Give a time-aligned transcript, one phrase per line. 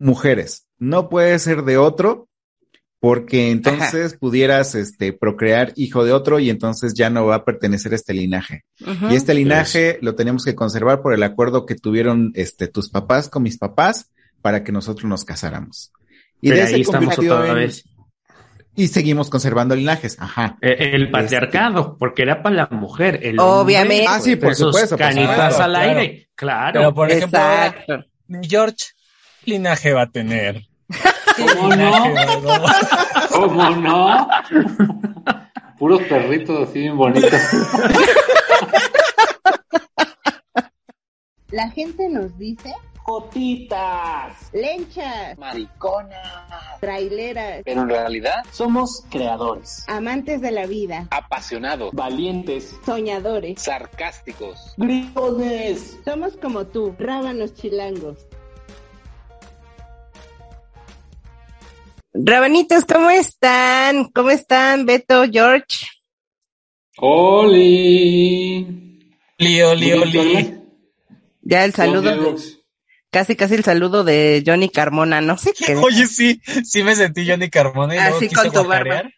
[0.00, 0.66] mujeres.
[0.78, 2.26] No puede ser de otro
[2.98, 7.92] porque entonces pudieras este procrear hijo de otro y entonces ya no va a pertenecer
[7.92, 8.64] a este linaje.
[9.10, 13.28] Y este linaje lo tenemos que conservar por el acuerdo que tuvieron este tus papás
[13.28, 14.10] con mis papás
[14.42, 15.92] para que nosotros nos casáramos.
[16.42, 17.84] Y Pero de ahí estamos otra en- vez.
[18.76, 20.16] y seguimos conservando linajes.
[20.20, 20.56] Ajá.
[20.62, 23.20] Eh, El patriarcado, porque era para la mujer.
[23.22, 24.04] El Obviamente.
[24.06, 25.98] hombre, Ah, sí, por supuesto, Canitas supuesto, al claro.
[26.00, 26.28] aire.
[26.34, 26.72] Claro.
[26.80, 28.04] Pero por ejemplo, Exacto.
[28.42, 28.99] George, ¿qué
[29.44, 30.62] linaje va a tener?
[31.36, 31.90] ¿Qué ¿Cómo no?
[31.90, 34.28] va a- ¿Cómo no?
[35.78, 37.32] Puros perritos así bien bonitos.
[41.50, 42.72] La gente nos dice
[43.02, 46.20] Jotitas, lenchas, mariconas.
[46.80, 53.60] traileras, Pero en realidad somos creadores, amantes de la vida, apasionados, valientes, soñadores.
[53.60, 55.98] sarcásticos, gritones.
[56.04, 58.26] Somos como tú, rábanos chilangos.
[62.12, 64.06] Rabanitos, ¿cómo están?
[64.12, 65.86] ¿Cómo están, Beto, George?
[66.98, 68.66] ¡Oli!
[69.38, 70.54] Oli, oli, oli.
[71.42, 72.36] Ya el saludo,
[73.10, 75.76] casi casi el saludo de Johnny Carmona, no sé qué.
[75.76, 79.10] Oye, sí, sí me sentí Johnny Carmona y luego Así quise con tu guacarear.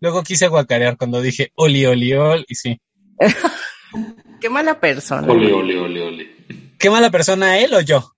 [0.00, 2.80] Luego quise guacarear cuando dije oli, oli, oli, y sí.
[4.40, 5.30] Qué mala persona.
[5.30, 6.36] Oli, oli, oli, oli.
[6.78, 8.12] ¿Qué mala persona, él o yo?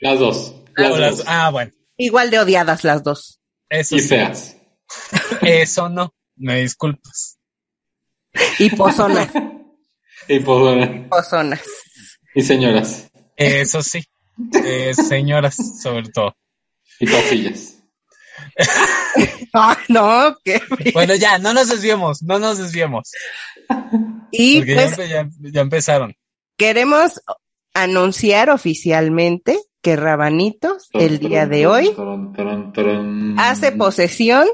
[0.00, 0.54] Las dos.
[0.76, 1.26] Las O las- dos.
[1.28, 3.40] ah, bueno, Igual de odiadas las dos.
[3.68, 4.08] eso Y sí.
[4.08, 4.56] feas.
[5.42, 7.38] Eso no, me disculpas.
[8.58, 9.28] Y pozonas,
[10.28, 11.08] Y bueno.
[11.08, 11.62] pozonas.
[12.34, 13.08] Y señoras.
[13.36, 14.04] Eso sí.
[14.64, 16.34] Eh, señoras, sobre todo.
[16.98, 17.76] Y pasillas.
[19.52, 20.62] Ah, no, qué.
[20.94, 23.10] Bueno, ya, no nos desviemos, no nos desviemos.
[24.30, 26.14] Y Porque pues ya, empe- ya- ya empezaron.
[26.56, 27.20] queremos
[27.74, 31.94] anunciar oficialmente que Rabanitos el día de hoy
[33.38, 34.46] hace posesión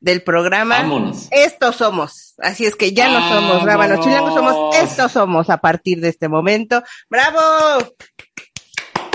[0.00, 1.28] del programa Vámonos.
[1.30, 2.34] Estos somos.
[2.38, 6.28] Así es que ya no somos Rábanos Chilangos, somos Estos somos a partir de este
[6.28, 6.82] momento.
[7.08, 7.38] ¡Bravo!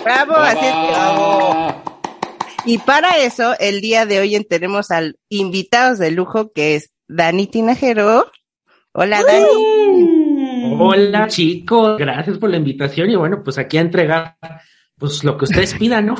[0.03, 0.35] ¡Bravo!
[0.35, 1.83] Así es que- Bravo.
[2.65, 7.47] y para eso, el día de hoy tenemos al invitados de lujo que es Dani
[7.47, 8.31] Tinajero.
[8.93, 10.77] Hola, Dani.
[10.79, 14.35] Hola chicos, gracias por la invitación y bueno, pues aquí a entregar
[15.01, 16.15] pues lo que ustedes pidan, ¿no?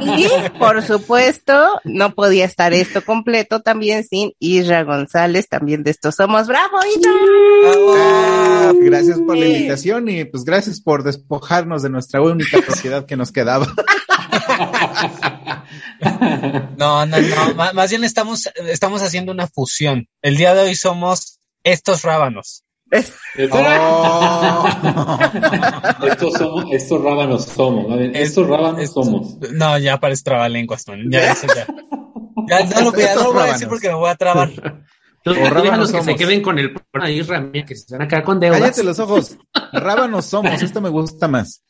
[0.00, 0.26] Y,
[0.58, 6.48] por supuesto, no podía estar esto completo también sin Isra González, también de Estos Somos.
[6.48, 7.12] ¡Bravo, Isra!
[7.98, 13.16] Ah, gracias por la invitación y pues gracias por despojarnos de nuestra única propiedad que
[13.16, 13.66] nos quedaba.
[16.78, 17.54] No, no, no.
[17.54, 20.08] má- Más bien estamos, estamos haciendo una fusión.
[20.22, 22.62] El día de hoy somos estos rábanos.
[23.50, 25.18] Oh.
[26.06, 27.86] Estos somos, estos rábanos somos.
[28.14, 29.36] Estos rábanos Es- somos.
[29.52, 31.00] No, ya parece trabalenguas, man.
[31.10, 31.66] Ya, eso ya.
[32.48, 34.50] Ya no lo voy a, no lo voy a decir porque me voy a trabar.
[35.24, 38.60] O rábanos que se queden con el mira, que se van a quedar con deudas.
[38.60, 39.36] Cállate los ojos.
[39.72, 40.62] Rábanos somos.
[40.62, 41.64] Esto me gusta más.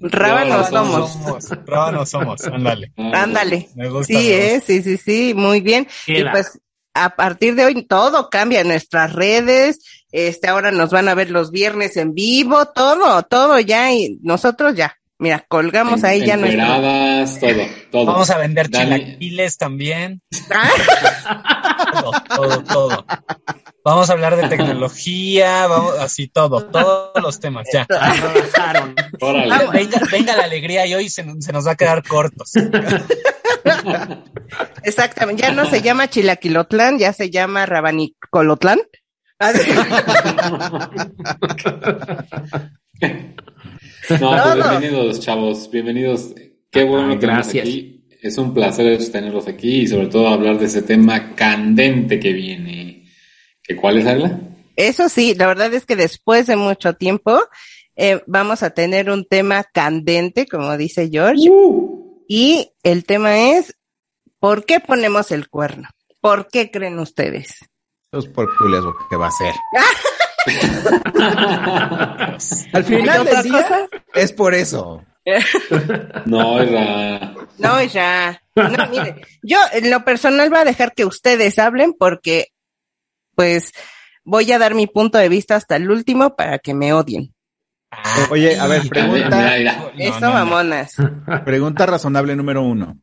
[0.00, 1.50] Rábanos somos.
[1.66, 2.92] Rábanos somos, ándale.
[2.96, 3.68] Ándale.
[3.74, 4.06] Me gusta.
[4.06, 4.54] Sí, me gusta.
[4.56, 5.86] eh, sí, sí, sí, muy bien.
[6.06, 6.58] Y pues
[6.94, 9.80] a partir de hoy todo cambia nuestras redes.
[10.12, 14.74] Este, ahora nos van a ver los viernes en vivo, todo, todo ya y nosotros
[14.74, 14.96] ya.
[15.18, 16.34] Mira, colgamos ahí ya.
[16.34, 17.54] Encueradas, todo,
[17.90, 18.04] todo.
[18.06, 20.20] Vamos a vender chilaquiles también.
[20.50, 20.68] Ah,
[21.92, 23.06] Todo, todo, todo.
[23.82, 27.86] Vamos a hablar de tecnología, vamos, así todo, todos los temas, ya.
[27.88, 28.94] Arrasaron.
[29.20, 29.68] Órale.
[29.72, 32.52] Venga, venga la alegría y hoy se, se nos va a quedar cortos.
[34.82, 38.80] Exactamente, ya no se llama Chilaquilotlán, ya se llama Rabanicolotlán.
[39.38, 39.52] No,
[44.08, 44.54] No, pues no.
[44.54, 45.70] bienvenidos, chavos.
[45.70, 46.34] Bienvenidos.
[46.70, 47.66] Qué bueno tenerlos gracias.
[47.66, 48.06] aquí.
[48.22, 53.04] Es un placer tenerlos aquí y sobre todo hablar de ese tema candente que viene.
[53.62, 54.40] ¿Que ¿Cuál es, Agla?
[54.76, 57.40] Eso sí, la verdad es que después de mucho tiempo
[57.96, 61.48] eh, vamos a tener un tema candente, como dice George,
[62.28, 63.76] y el tema es
[64.38, 65.88] ¿por qué ponemos el cuerno?
[66.20, 67.56] ¿Por qué creen ustedes?
[68.24, 69.54] Pues por culias lo que va a ser.
[72.72, 73.88] Al ¿Hay final del día cosa?
[74.14, 75.04] es por eso.
[76.24, 77.34] No, era...
[77.58, 78.40] No, ya.
[78.54, 82.48] No, mire, yo en lo personal voy a dejar que ustedes hablen porque,
[83.34, 83.72] pues,
[84.24, 87.34] voy a dar mi punto de vista hasta el último para que me odien.
[88.30, 90.32] Oye, a ver, pregunta, Eso, no, no.
[90.34, 90.94] mamonas.
[91.44, 92.98] pregunta razonable número uno.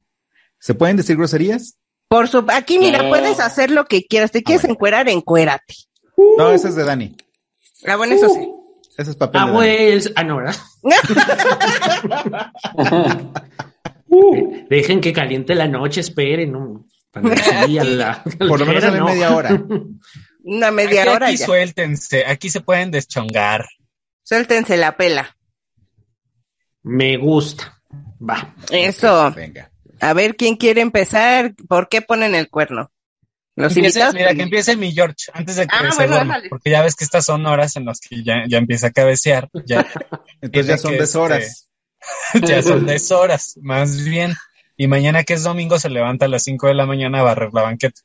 [0.59, 1.77] ¿Se pueden decir groserías?
[2.13, 3.09] Por su, aquí mira, No.
[3.09, 4.29] puedes hacer lo que quieras.
[4.29, 4.75] ¿Te quieres bueno.
[4.75, 5.09] encuerar?
[5.09, 5.73] Encuérate.
[6.37, 7.17] No, ese es de Dani.
[7.87, 8.47] Ah, bueno, eso sí.
[8.99, 9.57] Ese es papel Ah, de Dani.
[9.57, 10.55] pues, ah, no, ¿verdad?
[14.69, 16.53] Dejen que caliente la noche, esperen.
[17.13, 19.05] la Por lo menos ¿no?
[19.05, 19.59] media hora.
[20.43, 21.45] Una media Aquí, hora aquí ya.
[21.47, 23.65] suéltense, aquí se pueden deschongar.
[24.21, 25.35] Suéltense la pela.
[26.83, 27.81] Me gusta.
[28.21, 28.53] Va.
[28.69, 29.31] Eso.
[29.35, 29.71] Venga.
[30.03, 31.53] A ver quién quiere empezar.
[31.67, 32.91] ¿Por qué ponen el cuerno?
[33.55, 34.13] Los Empiece- invitados.
[34.15, 37.03] mira, que empiece mi George, antes de que Ah, se bueno, porque ya ves que
[37.03, 39.85] estas son horas en las que ya, ya empieza a cabecear, ya,
[40.41, 41.69] Entonces ya son deshoras.
[42.41, 44.33] ya son deshoras, más bien.
[44.75, 47.51] Y mañana que es domingo se levanta a las 5 de la mañana a barrer
[47.53, 48.01] la banqueta.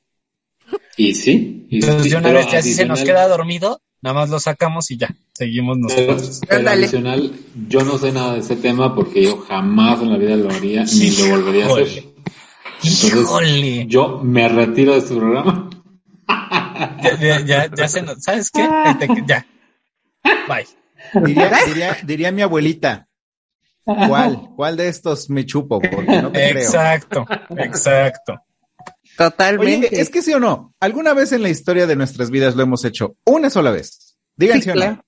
[0.99, 1.67] Y sí.
[1.71, 4.31] y Entonces sí, de una pero vez ya si se nos queda dormido, nada más
[4.31, 6.41] lo sacamos y ya, seguimos Pero, nosotros.
[6.47, 6.83] pero Ándale.
[6.83, 7.33] adicional,
[7.69, 10.85] yo no sé nada de ese tema porque yo jamás en la vida lo haría
[10.85, 11.87] ni lo volvería a hacer.
[11.89, 12.15] Híjole.
[12.85, 13.87] Entonces, Híjole.
[13.87, 15.71] yo me retiro de este programa.
[17.03, 18.63] Ya, ya, ya, ya se nos, ¿sabes qué?
[19.27, 19.45] Ya.
[20.47, 20.67] Bye.
[21.27, 23.09] Diría, diría, diría mi abuelita.
[23.85, 24.51] ¿Cuál?
[24.55, 25.81] ¿Cuál de estos me chupo?
[25.81, 26.63] Porque no te creo.
[26.63, 28.35] Exacto, exacto.
[29.19, 29.89] Totalmente.
[29.89, 32.63] Oye, es que sí o no, alguna vez en la historia de nuestras vidas lo
[32.63, 34.17] hemos hecho una sola vez.
[34.37, 34.93] Digan Sí, o claro.
[34.93, 35.05] no.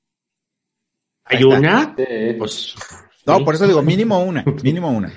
[1.24, 1.94] ¿Hay una?
[1.96, 2.04] Sí,
[2.36, 2.74] Pues.
[3.24, 3.44] No, sí.
[3.44, 5.12] por eso digo mínimo una, mínimo una.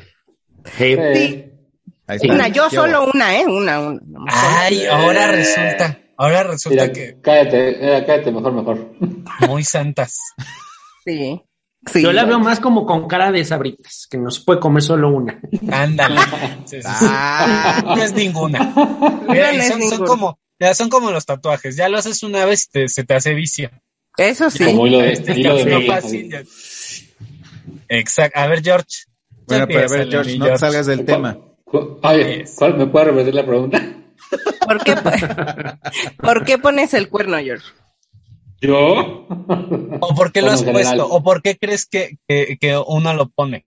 [0.77, 0.95] Sí.
[2.29, 3.45] Una, yo ¿Qué solo una, ¿eh?
[3.47, 3.99] Una, una.
[4.27, 8.91] Ay, ahora resulta, ahora resulta Mira, que cállate, mira, cállate, mejor, mejor.
[9.49, 10.19] muy santas.
[11.03, 11.41] Sí.
[11.91, 12.01] Sí.
[12.01, 15.09] Yo la veo más como con cara de sabritas, que no se puede comer solo
[15.09, 15.39] una.
[15.71, 16.19] Ándale.
[16.65, 17.05] Sí, sí, sí.
[17.07, 18.73] Ah, No es ninguna.
[19.29, 21.75] Mira, no son, como, ya son como los tatuajes.
[21.75, 23.69] Ya lo haces una vez y te- se te hace vicio.
[24.17, 24.63] Eso sí.
[24.65, 26.41] Como hilo de, Este hilo de fácil, ya.
[27.89, 28.39] Exacto.
[28.39, 28.87] A ver, George.
[29.47, 31.37] bueno, pero a ver, George, no te salgas del tema.
[31.65, 32.45] Cu- Oye.
[32.55, 33.81] ¿cuál, ¿me puede repetir la pregunta?
[34.65, 34.95] ¿Por qué,
[36.17, 37.65] ¿Por qué pones el cuerno, George?
[38.63, 39.27] ¿Yo?
[39.99, 40.97] ¿O por qué lo Bueno, has general.
[40.97, 41.07] puesto?
[41.07, 43.65] ¿O por qué crees que, que, que uno lo pone?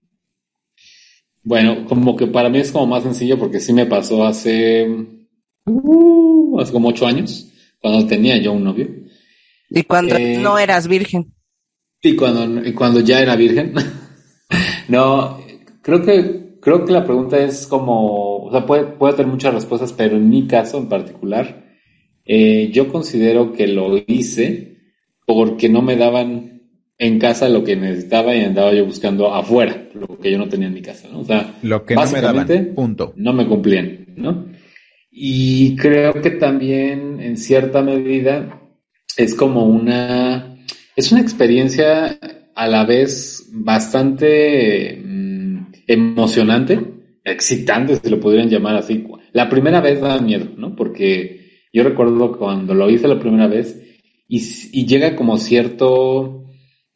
[1.43, 4.85] Bueno, como que para mí es como más sencillo porque sí me pasó hace,
[5.65, 7.51] uh, hace como ocho años,
[7.81, 8.87] cuando tenía yo un novio.
[9.69, 11.33] Y cuando Eh, no eras virgen.
[12.01, 13.73] Y cuando, y cuando ya era virgen.
[14.87, 15.39] no,
[15.81, 19.93] creo que, creo que la pregunta es como, o sea, puede, puede tener muchas respuestas,
[19.93, 21.65] pero en mi caso en particular,
[22.25, 24.76] eh, yo considero que lo hice
[25.27, 26.61] porque no me daban
[26.97, 30.67] en casa lo que necesitaba y andaba yo buscando afuera lo que yo no tenía
[30.67, 31.19] en mi casa, ¿no?
[31.19, 32.75] O sea, Lo que no me básicamente, daban.
[32.75, 33.13] Punto.
[33.17, 34.47] no me cumplían, ¿no?
[35.11, 38.61] Y creo que también en cierta medida
[39.17, 40.57] es como una,
[40.95, 42.17] es una experiencia
[42.55, 45.57] a la vez bastante mm,
[45.87, 46.79] emocionante,
[47.23, 49.05] excitante, si lo pudieran llamar así.
[49.33, 50.73] La primera vez da miedo, ¿no?
[50.75, 53.83] Porque yo recuerdo cuando lo hice la primera vez
[54.27, 56.45] y, llega como cierto,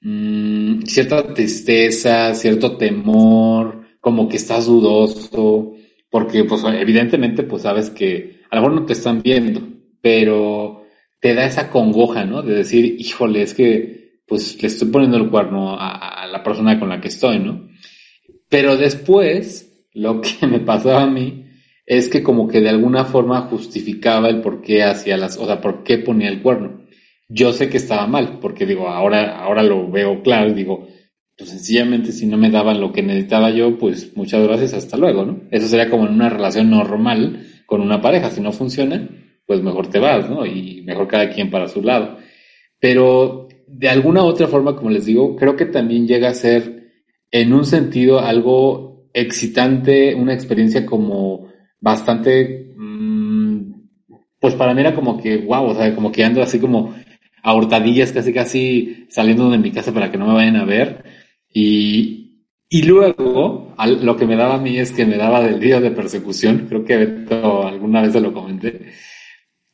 [0.02, 5.74] mm, cierta tristeza, cierto temor, como que estás dudoso,
[6.10, 9.62] porque pues evidentemente pues sabes que a lo mejor no te están viendo,
[10.02, 10.84] pero
[11.20, 12.42] te da esa congoja, ¿no?
[12.42, 16.80] De decir, híjole, es que pues le estoy poniendo el cuerno a, a la persona
[16.80, 17.70] con la que estoy, ¿no?
[18.50, 21.46] Pero después, lo que me pasaba a mí
[21.86, 25.62] es que como que de alguna forma justificaba el por qué hacía las, o sea,
[25.62, 26.82] por qué ponía el cuerno.
[27.34, 30.88] Yo sé que estaba mal, porque digo, ahora, ahora lo veo claro digo,
[31.38, 35.26] pues sencillamente si no me daban lo que necesitaba yo, pues muchas gracias, hasta luego,
[35.26, 35.42] ¿no?
[35.50, 38.30] Eso sería como en una relación normal con una pareja.
[38.30, 39.08] Si no funciona,
[39.46, 40.46] pues mejor te vas, ¿no?
[40.46, 42.18] Y mejor cada quien para su lado.
[42.80, 46.92] Pero de alguna otra forma, como les digo, creo que también llega a ser
[47.32, 51.48] en un sentido algo excitante, una experiencia como
[51.80, 53.72] bastante, mmm,
[54.40, 56.94] pues para mí era como que, wow, o sea, como que ando así como
[57.44, 61.04] a hurtadillas, casi casi saliendo de mi casa para que no me vayan a ver.
[61.54, 65.80] Y, y luego, lo que me daba a mí es que me daba del día
[65.82, 68.92] de persecución, creo que Beto alguna vez se lo comenté,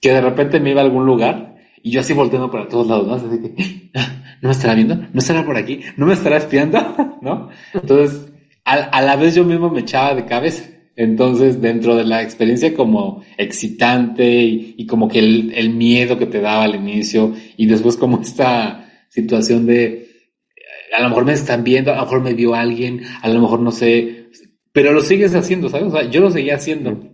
[0.02, 3.08] que de repente me iba a algún lugar y yo así volteando para todos lados,
[3.08, 3.14] ¿no?
[3.16, 4.96] Así que, "Ah, ¿no me estará viendo?
[4.96, 5.82] ¿No estará por aquí?
[5.98, 6.80] ¿No me estará espiando?
[7.22, 7.50] ¿No?
[7.74, 8.32] Entonces,
[8.66, 10.64] a, a la vez yo mismo me echaba de cabeza.
[10.98, 16.26] Entonces, dentro de la experiencia como excitante y, y como que el, el miedo que
[16.26, 21.34] te daba al inicio y después como esta situación de eh, a lo mejor me
[21.34, 24.30] están viendo, a lo mejor me vio alguien, a lo mejor no sé,
[24.74, 25.88] pero lo sigues haciendo, ¿sabes?
[25.88, 27.12] O sea, yo lo seguía haciendo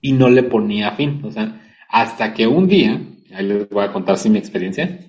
[0.00, 2.98] y no le ponía fin, o sea, hasta que un día,
[3.34, 5.00] ahí les voy a contar sí mi experiencia,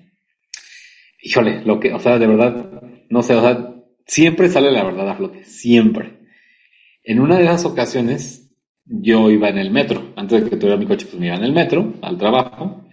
[1.22, 3.74] híjole, lo que, o sea, de verdad, no sé, o sea,
[4.06, 6.19] siempre sale la verdad a flote, siempre.
[7.10, 8.52] En una de esas ocasiones,
[8.84, 11.42] yo iba en el metro, antes de que tuviera mi coche, pues me iba en
[11.42, 12.84] el metro al trabajo,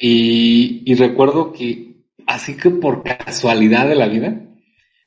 [0.00, 4.34] y, y recuerdo que, así que por casualidad de la vida,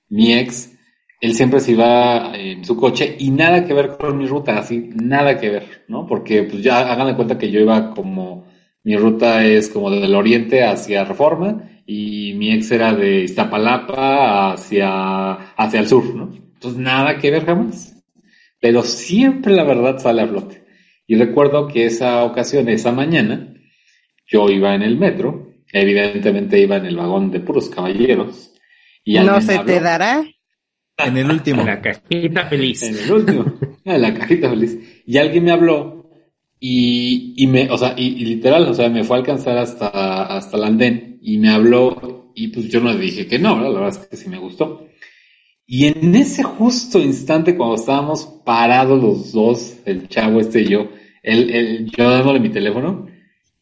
[0.08, 0.72] mi ex
[1.20, 4.90] él siempre se iba en su coche y nada que ver con mi ruta, así,
[4.96, 6.08] nada que ver, ¿no?
[6.08, 8.46] Porque pues ya hagan de cuenta que yo iba como,
[8.86, 15.34] mi ruta es como del oriente hacia Reforma y mi ex era de Iztapalapa hacia,
[15.58, 16.32] hacia el sur, ¿no?
[16.54, 17.95] Entonces nada que ver jamás.
[18.66, 20.64] Pero siempre la verdad sale a flote.
[21.06, 23.54] Y recuerdo que esa ocasión, esa mañana,
[24.26, 28.56] yo iba en el metro, evidentemente iba en el vagón de puros caballeros.
[29.04, 29.72] Y No alguien se habló.
[29.72, 30.26] te dará.
[30.98, 31.64] En el último.
[31.64, 32.82] La cajita feliz.
[32.82, 33.54] En el último,
[33.86, 35.04] en la cajita feliz.
[35.06, 36.10] Y alguien me habló
[36.60, 40.24] y, y me, o sea, y, y literal, o sea, me fue a alcanzar hasta,
[40.24, 43.74] hasta el andén y me habló y pues yo no le dije que no, ¿verdad?
[43.74, 44.88] la verdad es que sí me gustó.
[45.68, 50.90] Y en ese justo instante cuando estábamos parados los dos, el chavo este y yo,
[51.24, 53.08] él, él- yo dándole mi teléfono,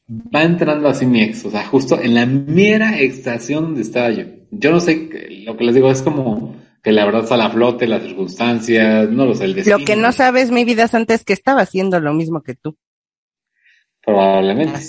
[0.10, 4.25] va entrando así mi ex, o sea, justo en la mera estación donde estaba yo.
[4.51, 5.10] Yo no sé,
[5.45, 9.25] lo que les digo es como que la verdad sale a flote, las circunstancias, no
[9.25, 9.77] lo sé, el destino.
[9.77, 12.75] Lo que no sabes, mi vida es antes que estaba haciendo lo mismo que tú.
[14.05, 14.79] Probablemente.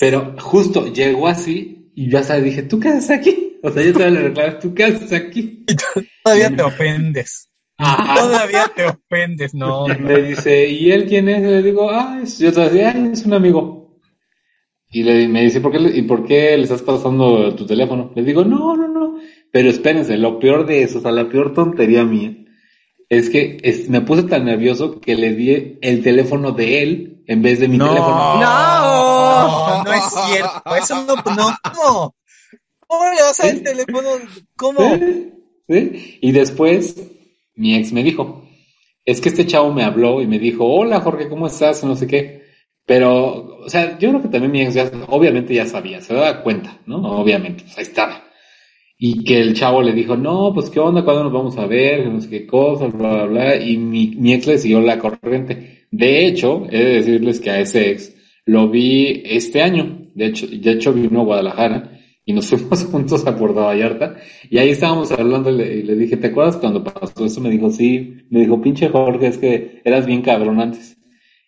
[0.00, 3.58] Pero justo llegó así y yo hasta dije, ¿tú qué haces aquí?
[3.62, 5.64] O sea, yo todavía le reclamé, ¿tú qué haces aquí?
[6.24, 7.50] Todavía te ofendes.
[7.76, 8.14] Ajá.
[8.20, 9.86] Todavía te ofendes, no.
[9.92, 11.40] Y me dice, ¿y él quién es?
[11.42, 13.98] Y le digo, ah, es, yo todavía, "Ay, es un amigo.
[14.90, 18.12] Y le, me dice, ¿por qué, le- ¿y por qué le estás pasando tu teléfono?
[18.14, 19.18] Le digo, no, no, no.
[19.50, 22.32] Pero espérense, lo peor de eso, o sea, la peor tontería mía,
[23.08, 27.42] es que es- me puse tan nervioso que le di el teléfono de él en
[27.42, 27.88] vez de mi No.
[27.88, 28.40] teléfono.
[28.40, 28.40] No,
[29.84, 30.76] no es cierto.
[30.76, 32.14] Eso no, no, ¿cómo?
[32.86, 34.08] ¿Cómo le vas a dar el teléfono?
[34.56, 34.80] ¿Cómo?
[34.96, 35.32] ¿Sí?
[35.68, 36.18] ¿Sí?
[36.20, 36.96] Y después
[37.54, 38.48] mi ex me dijo,
[39.04, 41.84] es que este chavo me habló y me dijo, hola Jorge, ¿cómo estás?
[41.84, 42.44] No sé qué.
[42.86, 46.42] Pero, o sea, yo creo que también mi ex ya, obviamente ya sabía, se daba
[46.42, 46.98] cuenta, ¿no?
[47.20, 48.24] Obviamente, pues ahí estaba.
[48.98, 52.06] Y que el chavo le dijo, no, pues qué onda, cuándo nos vamos a ver,
[52.06, 53.56] no sé qué cosa, bla, bla, bla.
[53.56, 55.86] Y mi, mi ex le siguió la corriente.
[55.90, 58.13] De hecho, he de decirles que a ese ex
[58.46, 60.02] lo vi este año.
[60.14, 64.16] De hecho, de hecho vino a Guadalajara y nos fuimos juntos a Puerto Vallarta.
[64.50, 67.40] Y ahí estábamos hablando y le, y le dije, ¿te acuerdas cuando pasó eso?
[67.40, 68.16] Me dijo, sí.
[68.30, 70.96] Me dijo, pinche Jorge, es que eras bien cabrón antes.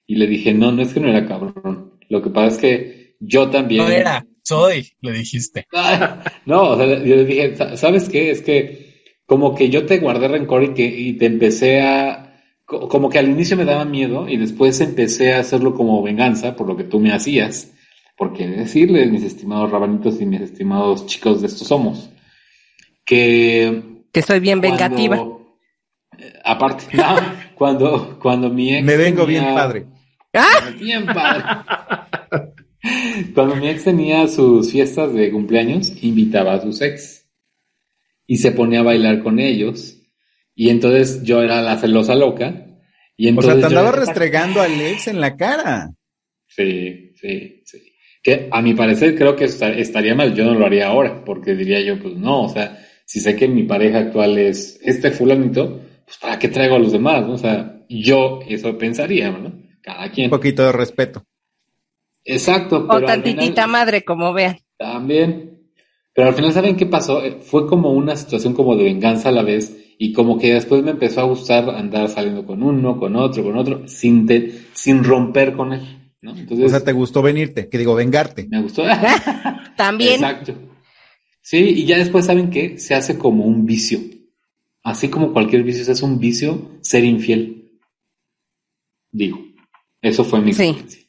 [0.06, 1.92] Y le dije, no, no es que no era cabrón.
[2.08, 3.84] Lo que pasa es que yo también.
[3.84, 5.66] No era, soy, le dijiste.
[6.46, 8.30] no, o sea, yo le dije, "Sa- ¿sabes qué?
[8.30, 8.86] Es que
[9.26, 12.25] como que yo te guardé rencor y que y te empecé a
[12.66, 16.66] como que al inicio me daba miedo y después empecé a hacerlo como venganza por
[16.66, 17.72] lo que tú me hacías.
[18.16, 22.08] Porque decirles, mis estimados rabanitos y mis estimados chicos de estos somos,
[23.04, 23.82] que
[24.12, 25.16] Que soy bien cuando- vengativa.
[26.18, 27.04] eh, aparte, no,
[27.54, 29.86] cuando, cuando mi ex Me vengo bien padre.
[30.34, 30.70] ¡Ah!
[30.78, 31.44] Bien padre.
[33.34, 37.26] Cuando mi ex tenía sus fiestas de cumpleaños, invitaba a sus ex
[38.26, 39.95] y se ponía a bailar con ellos.
[40.56, 42.66] Y entonces yo era la celosa loca.
[43.16, 45.90] Y O entonces sea, te andaba era- restregando al ex en la cara.
[46.48, 47.92] Sí, sí, sí.
[48.22, 50.34] Que a mi parecer creo que esta- estaría mal.
[50.34, 53.46] Yo no lo haría ahora, porque diría yo, pues no, o sea, si sé que
[53.46, 57.34] mi pareja actual es este fulanito, pues para qué traigo a los demás, ¿no?
[57.34, 59.52] O sea, yo eso pensaría, ¿no?
[59.82, 60.26] Cada quien.
[60.26, 61.24] Un poquito de respeto.
[62.24, 64.58] Exacto, O pero tantitita final- madre, como vean.
[64.76, 65.52] También.
[66.12, 67.22] Pero al final, ¿saben qué pasó?
[67.24, 70.82] Eh, Fue como una situación como de venganza a la vez y como que después
[70.82, 75.02] me empezó a gustar andar saliendo con uno, con otro, con otro, sin, te- sin
[75.04, 76.36] romper con él, ¿no?
[76.36, 78.46] Entonces, O sea, te gustó venirte, que digo, vengarte.
[78.50, 78.82] me gustó.
[79.76, 80.14] También.
[80.14, 80.54] Exacto.
[81.40, 82.78] Sí, y ya después, ¿saben qué?
[82.78, 84.00] Se hace como un vicio.
[84.82, 87.70] Así como cualquier vicio, se hace un vicio ser infiel.
[89.10, 89.38] Digo,
[90.02, 90.64] eso fue mi Sí.
[90.64, 91.02] experiencia.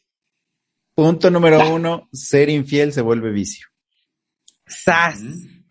[0.95, 3.67] Punto número uno, ser infiel se vuelve vicio.
[4.65, 5.21] ¡Sas!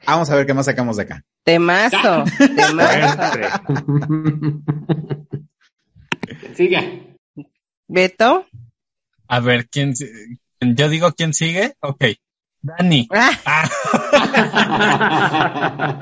[0.06, 1.24] Vamos a ver qué más sacamos de acá.
[1.46, 2.24] Temazo.
[2.56, 3.38] Temazo.
[6.56, 6.82] Siga.
[7.86, 8.46] Beto.
[9.28, 9.94] A ver, ¿quién?
[10.60, 11.74] Yo digo quién sigue.
[11.80, 12.04] Ok.
[12.62, 13.06] Dani.
[13.12, 13.68] Ah, Ah,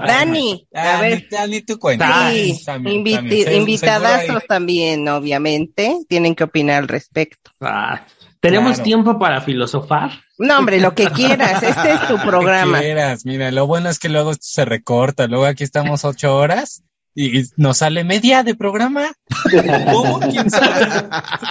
[0.07, 0.67] Dani.
[0.73, 1.29] A Dani, ver.
[1.31, 2.31] Dani, tú cuenta.
[2.31, 3.07] Sí, También,
[3.53, 5.99] invitadazos también, obviamente.
[6.09, 7.51] Tienen que opinar al respecto.
[7.61, 8.07] Ah,
[8.45, 8.85] ¿Tenemos Claro.
[8.85, 10.11] tiempo para filosofar?
[10.39, 11.63] No, hombre, lo que quieras.
[11.63, 12.79] Este es tu Lo que programa.
[12.81, 13.25] quieras.
[13.25, 15.27] Mira, lo bueno es que luego esto se recorta.
[15.27, 16.83] Luego aquí estamos ocho horas
[17.15, 19.07] y nos sale media de programa.
[19.93, 20.21] ¿Cómo?
[20.21, 20.87] ¿Quién sabe?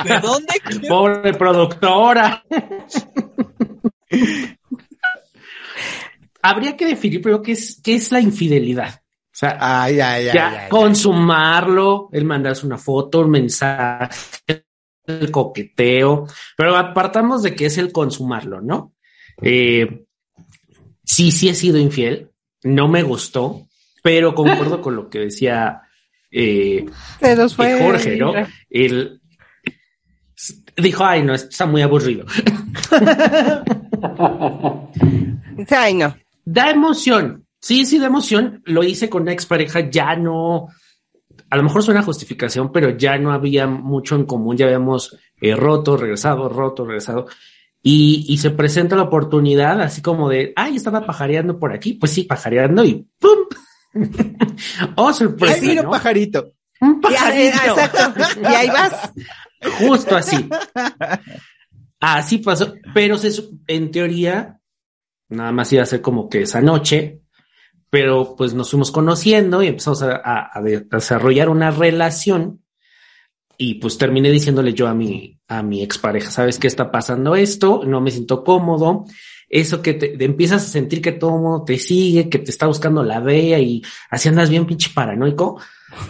[0.06, 0.54] ¿De dónde?
[0.66, 0.82] ¿Quién?
[0.88, 2.44] Pobre productora.
[6.42, 8.96] Habría que definir primero qué es, qué es la infidelidad.
[8.96, 10.34] O sea, Ay, ay, ay.
[10.36, 10.70] ya ay, ay.
[10.70, 14.63] consumarlo, el mandarse una foto, un mensaje,
[15.08, 18.94] el coqueteo, pero apartamos de que es el consumarlo, ¿no?
[19.42, 20.06] Eh,
[21.04, 22.30] sí, sí he sido infiel,
[22.64, 23.68] no me gustó,
[24.02, 25.82] pero concuerdo con lo que decía
[26.32, 26.86] eh,
[27.56, 27.80] fue.
[27.80, 28.34] Jorge, ¿no?
[28.70, 29.22] Él
[30.78, 32.26] dijo, ay, no, esto está muy aburrido.
[35.56, 36.16] Dice, Ay, no.
[36.44, 37.46] Da emoción.
[37.60, 38.62] Sí, sí, da emoción.
[38.66, 40.70] Lo hice con una expareja, ya no.
[41.54, 44.58] A lo mejor suena justificación, pero ya no había mucho en común.
[44.58, 47.28] Ya habíamos eh, roto, regresado, roto, regresado.
[47.84, 51.94] Y, y se presenta la oportunidad así como de, ay, estaba pajareando por aquí.
[51.94, 53.38] Pues sí, pajareando y ¡pum!
[54.96, 55.54] oh, sorpresa.
[55.62, 55.92] Ay, mira, ¿no?
[55.92, 56.54] pajarito.
[56.82, 57.80] Un Y, ahí- pajarito.
[57.82, 58.40] exacto.
[58.42, 59.12] Y ahí vas.
[59.78, 60.50] Justo así.
[62.00, 62.74] Así pasó.
[62.96, 63.32] Pero se
[63.68, 64.60] en teoría,
[65.30, 67.22] nada más iba a ser como que esa noche,
[67.94, 72.64] pero pues nos fuimos conociendo y empezamos a, a- a de- a desarrollar una relación.
[73.56, 77.84] Y pues terminé diciéndole yo a mi, a mi expareja, ¿sabes qué está pasando esto?
[77.86, 79.06] No me siento cómodo.
[79.48, 83.04] Eso que te, empiezas a sentir que todo mundo te sigue, que te está buscando
[83.04, 85.62] la DEA y así andas bien pinche paranoico.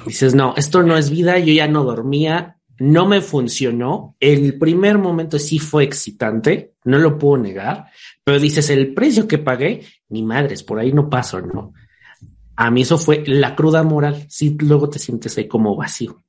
[0.05, 4.15] Dices, no, esto no es vida, yo ya no dormía, no me funcionó.
[4.19, 7.85] El primer momento sí fue excitante, no lo puedo negar,
[8.23, 11.73] pero dices, el precio que pagué, ni madres, por ahí no paso, ¿no?
[12.55, 16.23] A mí eso fue la cruda moral, sí, luego te sientes ahí como vacío.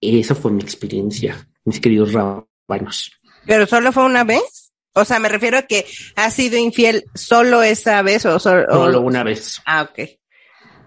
[0.00, 3.12] Esa fue mi experiencia, mis queridos rabanos.
[3.46, 4.72] Pero solo fue una vez.
[4.94, 5.84] O sea, me refiero a que
[6.16, 8.64] has sido infiel solo esa vez o solo.
[8.68, 9.60] o- Solo una vez.
[9.66, 10.08] Ah, ok.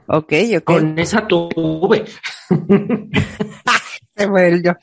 [0.08, 0.64] Ok, ok.
[0.64, 2.06] Con esa tuve.
[4.20, 4.74] Se fue el yo.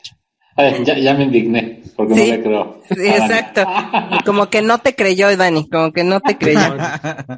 [0.85, 2.21] Ya, ya me indigné, porque Sí.
[2.31, 2.83] no le creo.
[2.89, 3.67] Sí, exacto.
[4.25, 6.77] Como que no te creyó, Dani, como que no te creyó.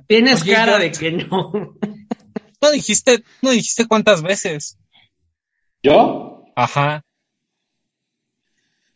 [0.06, 1.52] Tienes Oye, cara de que no.
[2.60, 4.78] No dijiste, no dijiste cuántas veces.
[5.82, 6.44] ¿Yo?
[6.56, 7.04] Ajá.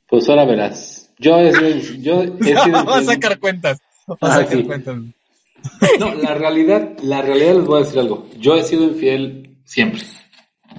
[0.09, 1.11] Pues ahora verás.
[1.19, 3.79] Yo he sido, yo he sido Vamos a sacar cuentas.
[4.07, 4.65] Vamos a Ah, sacar sí.
[4.65, 4.97] cuentas.
[6.01, 8.29] No, la realidad, la realidad les voy a decir algo.
[8.39, 10.03] Yo he sido infiel siempre.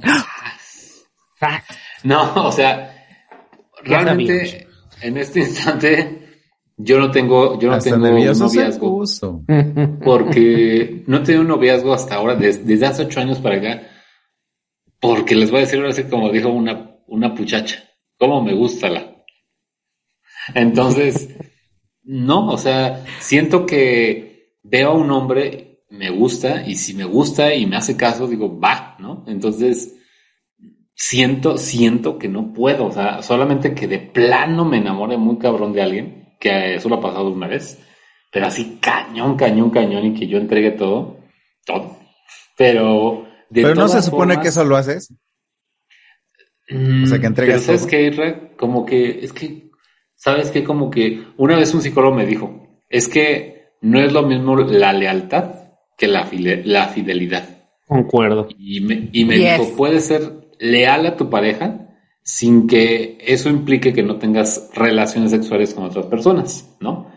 [2.36, 3.06] No, o sea,
[3.84, 4.68] realmente
[5.02, 6.20] en este instante
[6.78, 8.90] yo no tengo, yo no Hasta tengo un noviazgo.
[10.04, 13.88] Porque no he tenido un noviazgo hasta ahora, des- desde hace ocho años para acá.
[15.00, 17.84] Porque les voy a decir ahora sí como dijo una, una puchacha.
[18.18, 19.16] ¿Cómo me gusta la?
[20.54, 21.30] Entonces,
[22.04, 27.54] no, o sea, siento que veo a un hombre, me gusta, y si me gusta
[27.54, 29.24] y me hace caso, digo, va, ¿no?
[29.28, 29.96] Entonces,
[30.96, 35.74] siento, siento que no puedo, o sea, solamente que de plano me enamore muy cabrón
[35.74, 37.80] de alguien, que eso lo ha pasado una vez,
[38.32, 41.18] pero así cañón, cañón, cañón, y que yo entregue todo,
[41.66, 41.98] todo.
[42.58, 45.14] Pero, de Pero no se supone formas- que eso lo haces.
[46.70, 47.90] Mm, O sea, que entregas Pero ¿sabes todo.
[47.90, 48.50] qué, Isra?
[48.58, 49.70] Como que, es que,
[50.16, 50.64] ¿sabes qué?
[50.64, 54.94] Como que una vez un psicólogo me dijo, es que no es lo mismo la
[54.94, 55.56] lealtad
[55.98, 57.48] que la, file- la fidelidad.
[57.86, 58.48] Concuerdo.
[58.58, 59.60] Y me, y me Yes.
[59.60, 61.84] dijo, puedes ser leal a tu pareja
[62.24, 67.12] sin que eso implique que no tengas relaciones sexuales con otras personas, ¿no?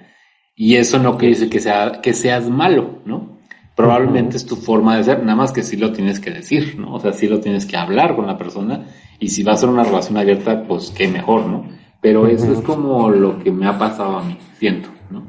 [0.55, 3.39] Y eso no quiere decir que, sea, que seas malo, ¿no?
[3.77, 6.95] Probablemente es tu forma de ser, nada más que sí lo tienes que decir, ¿no?
[6.95, 8.87] O sea, sí lo tienes que hablar con la persona
[9.21, 11.69] y si va a ser una relación abierta, pues qué mejor, ¿no?
[12.01, 15.27] Pero eso es como lo que me ha pasado a mí, siento, ¿no?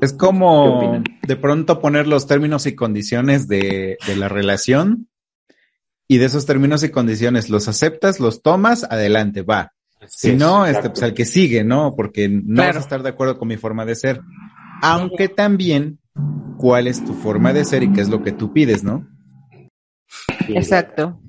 [0.00, 5.09] Es ¿Qué como de pronto poner los términos y condiciones de, de la relación
[6.10, 9.74] y de esos términos y condiciones los aceptas, los tomas, adelante, va.
[10.08, 10.90] Si no, este, exacto.
[10.94, 11.94] pues al que sigue, ¿no?
[11.94, 12.70] Porque no Claro.
[12.70, 14.20] vas a estar de acuerdo con mi forma de ser.
[14.82, 16.00] Aunque también,
[16.58, 19.06] ¿cuál es tu forma de ser y qué es lo que tú pides, no?
[20.48, 21.20] Exacto.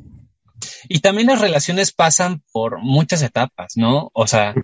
[0.90, 4.10] Y también las relaciones pasan por muchas etapas, ¿no?
[4.14, 4.56] O sea.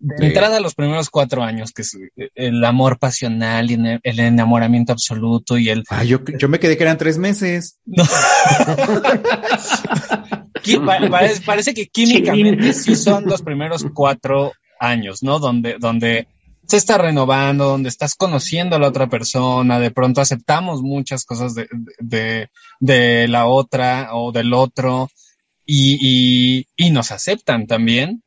[0.00, 0.24] De Sí.
[0.26, 1.96] entrada a los primeros cuatro años, que es
[2.34, 5.84] el amor pasional y el enamoramiento absoluto y el...
[5.90, 7.78] Ah, yo, yo me quedé que eran tres meses.
[7.84, 8.04] No.
[10.86, 15.38] Parece, parece que químicamente sí son los primeros cuatro años, ¿no?
[15.38, 16.28] Donde, donde
[16.66, 21.54] se está renovando, donde estás conociendo a la otra persona, de pronto aceptamos muchas cosas
[21.54, 21.66] de,
[21.98, 22.48] de,
[22.80, 25.08] de la otra o del otro
[25.64, 28.22] y, y, y nos aceptan también.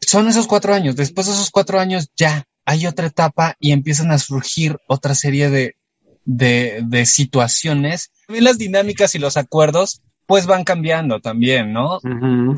[0.00, 0.96] Son esos cuatro años.
[0.96, 5.50] Después de esos cuatro años ya hay otra etapa y empiezan a surgir otra serie
[5.50, 5.76] de,
[6.24, 8.10] de, de situaciones.
[8.26, 11.98] También las dinámicas y los acuerdos pues van cambiando también, ¿no?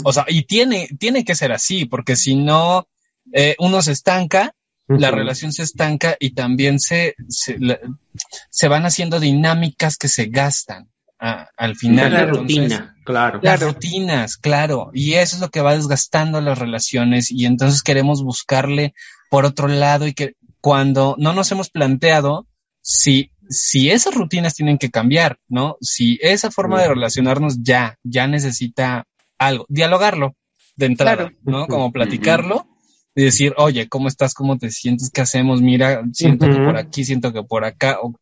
[0.05, 2.89] O sea, y tiene, tiene que ser así, porque si no,
[3.33, 4.55] eh, uno se estanca,
[4.89, 11.49] la relación se estanca y también se, se, van haciendo dinámicas que se gastan a-
[11.57, 12.13] al final.
[12.13, 13.41] La Entonces, rutina, claro.
[13.43, 14.91] Las rutinas, claro.
[14.95, 18.95] Y eso es lo que va desgastando las relaciones y entonces queremos buscarle
[19.31, 22.47] por otro lado y que cuando no nos hemos planteado
[22.83, 25.77] si si esas rutinas tienen que cambiar, ¿no?
[25.81, 29.07] Si esa forma de relacionarnos ya, ya necesita
[29.39, 30.37] algo, dialogarlo
[30.77, 31.37] de entrada, Claro.
[31.43, 31.67] ¿no?
[31.67, 32.69] Como platicarlo
[33.17, 34.35] y decir, oye, ¿cómo estás?
[34.35, 35.11] ¿Cómo te sientes?
[35.13, 35.63] ¿Qué hacemos?
[35.63, 37.99] Mira, siento que por aquí, siento que por acá.
[38.01, 38.15] o-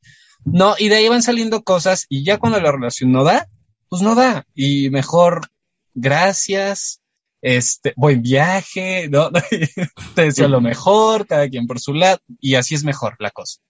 [0.47, 3.49] No, y de ahí van saliendo cosas y ya cuando la relación no da,
[3.89, 4.47] pues no da.
[4.55, 5.49] Y mejor,
[5.95, 7.01] gracias,
[7.43, 9.31] este, buen viaje, ¿no?
[10.15, 13.61] Te deseo lo mejor, cada quien por su lado, y así es mejor la cosa.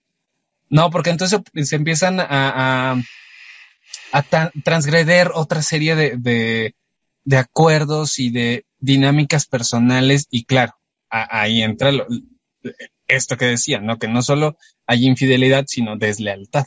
[0.69, 2.25] No, porque entonces se empiezan a,
[2.91, 3.01] a,
[4.11, 4.23] a
[4.63, 6.75] transgreder otra serie de, de,
[7.23, 10.73] de acuerdos y de dinámicas personales, y claro,
[11.09, 12.07] ahí entra lo-
[13.07, 13.97] esto que decía, ¿no?
[13.97, 16.65] Que no solo hay infidelidad, sino deslealtad.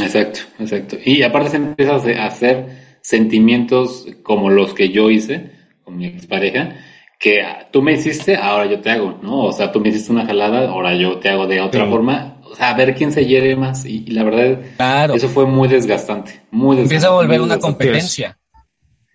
[0.00, 0.96] Exacto, exacto.
[1.04, 5.50] Y aparte se empieza a hacer- sentimientos como los que yo hice
[5.84, 6.76] con mi expareja,
[7.18, 9.44] que tú me hiciste, ahora yo te hago, ¿no?
[9.44, 11.90] O sea, tú me hiciste una jalada, ahora yo te hago de otra Sí.
[11.90, 12.40] forma.
[12.44, 13.84] O sea, a ver quién se hiere más.
[13.86, 15.14] Y, y la verdad, Claro.
[15.14, 16.42] eso fue muy desgastante.
[16.50, 16.82] Muy desgastante.
[16.82, 18.38] Empieza a volver una competencia.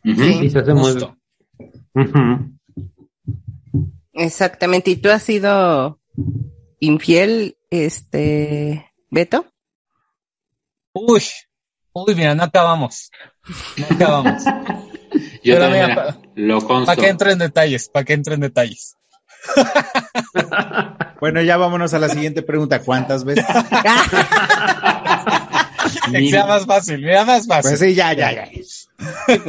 [0.04, 1.16] Sí, se hace muy- Justo.
[4.14, 4.92] Exactamente.
[4.92, 6.00] ¿Y tú has sido
[6.80, 9.46] infiel, este, Beto?
[10.94, 11.24] Uy,
[11.94, 13.12] uy, mira, no acabamos.
[13.78, 14.44] No acabamos.
[15.44, 16.86] Yo Pero también mira, lo consto.
[16.86, 17.90] ¿Para qué entro en detalles?
[17.90, 18.96] ¿Para qué entro en detalles?
[21.24, 22.82] Bueno, ya vámonos a la siguiente pregunta.
[22.82, 23.46] ¿Cuántas veces?
[26.30, 27.72] Sea más fácil, mira más fácil.
[27.72, 28.50] Pues sí, ya, ya, ya.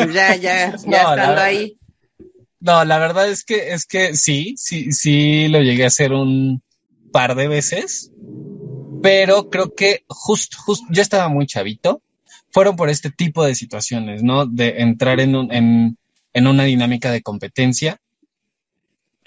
[0.07, 1.77] ya, ya, ya No, estando ahí.
[2.61, 6.63] No, la verdad es que, es que sí, sí, sí lo llegué a hacer un
[7.11, 8.13] par de veces,
[9.05, 12.01] pero creo que justo, justo, yo estaba muy chavito,
[12.51, 14.47] fueron por este tipo de situaciones, ¿no?
[14.47, 15.99] De entrar en un, en,
[16.33, 18.01] en una dinámica de competencia,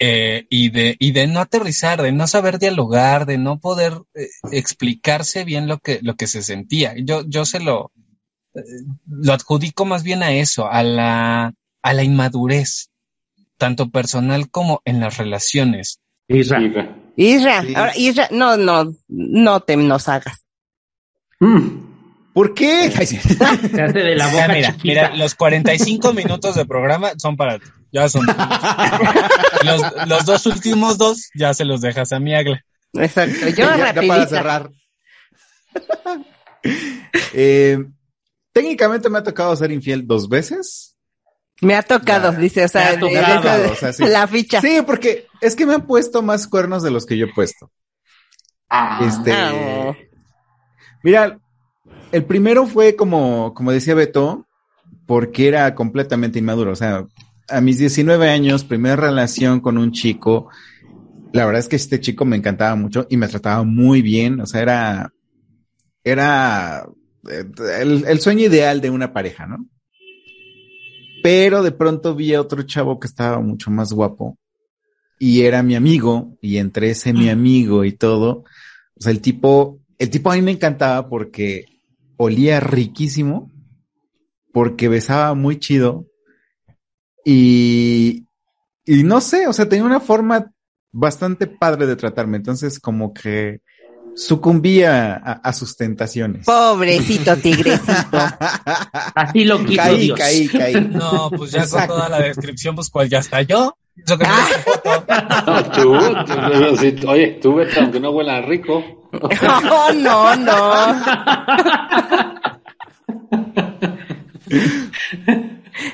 [0.00, 4.26] eh, y de, y de no aterrizar, de no saber dialogar, de no poder eh,
[4.50, 6.94] explicarse bien lo que, lo que se sentía.
[6.96, 7.92] Yo, yo se lo,
[8.56, 8.62] eh,
[9.06, 12.90] lo adjudico más bien a eso, a la, a la inmadurez,
[13.56, 16.00] tanto personal como en las relaciones.
[16.26, 16.97] Isra.
[17.20, 17.74] Isra, Sí.
[17.74, 20.38] ahora, Isra, no, no, no te nos hagas.
[21.40, 21.86] Mm.
[22.32, 22.90] ¿Por qué?
[22.92, 23.02] Se
[23.44, 24.84] hace de la boca Ya, mira, chiquita.
[24.84, 27.66] mira, los 45 minutos de programa son para ti.
[27.90, 28.24] Ya son.
[29.64, 32.62] los, los dos últimos dos ya se los dejas a mi agla.
[32.92, 33.48] Exacto.
[33.48, 34.70] Yo Ya- ya para cerrar.
[37.32, 37.78] Eh,
[38.52, 40.94] técnicamente me ha tocado ser infiel dos veces.
[41.60, 42.38] Me ha tocado, Ya.
[42.38, 44.04] dice, o sea, Me ha de- de- tocado, de- o sea, sí.
[44.06, 44.60] la ficha.
[44.60, 47.70] Sí, porque es que me han puesto más cuernos de los que yo he puesto.
[49.00, 49.94] Este, Ah.
[51.02, 51.38] mira,
[52.12, 54.46] el primero fue como, como decía Beto,
[55.06, 56.72] porque era completamente inmaduro.
[56.72, 57.06] O sea,
[57.48, 60.48] a mis 19 años, primera relación con un chico.
[61.32, 64.40] La verdad es que este chico me encantaba mucho y me trataba muy bien.
[64.40, 65.12] O sea, era,
[66.04, 66.86] era
[67.30, 67.44] eh,
[67.80, 69.66] el, el sueño ideal de una pareja, ¿no?
[71.30, 74.38] Pero de pronto vi a otro chavo que estaba mucho más guapo
[75.18, 78.44] y era mi amigo y entre ese mi amigo y todo,
[78.94, 81.66] o sea, el tipo, el tipo a mí me encantaba porque
[82.16, 83.52] olía riquísimo,
[84.54, 86.06] porque besaba muy chido
[87.26, 88.26] y,
[88.86, 90.50] y no sé, o sea, tenía una forma
[90.92, 93.60] bastante padre de tratarme, entonces como que
[94.18, 96.44] sucumbía a, a sus tentaciones.
[96.44, 98.18] Pobrecito tigrecito.
[99.14, 100.18] Así lo quiso caí, Dios.
[100.18, 100.74] caí, caí.
[100.90, 101.94] No, pues ya Exacto.
[101.94, 103.76] con toda la descripción, pues cuál ya está yo.
[103.96, 104.34] Eso que no.
[105.46, 108.84] No, tú, oye, tú vete aunque no huela rico.
[109.62, 111.02] No, no, no.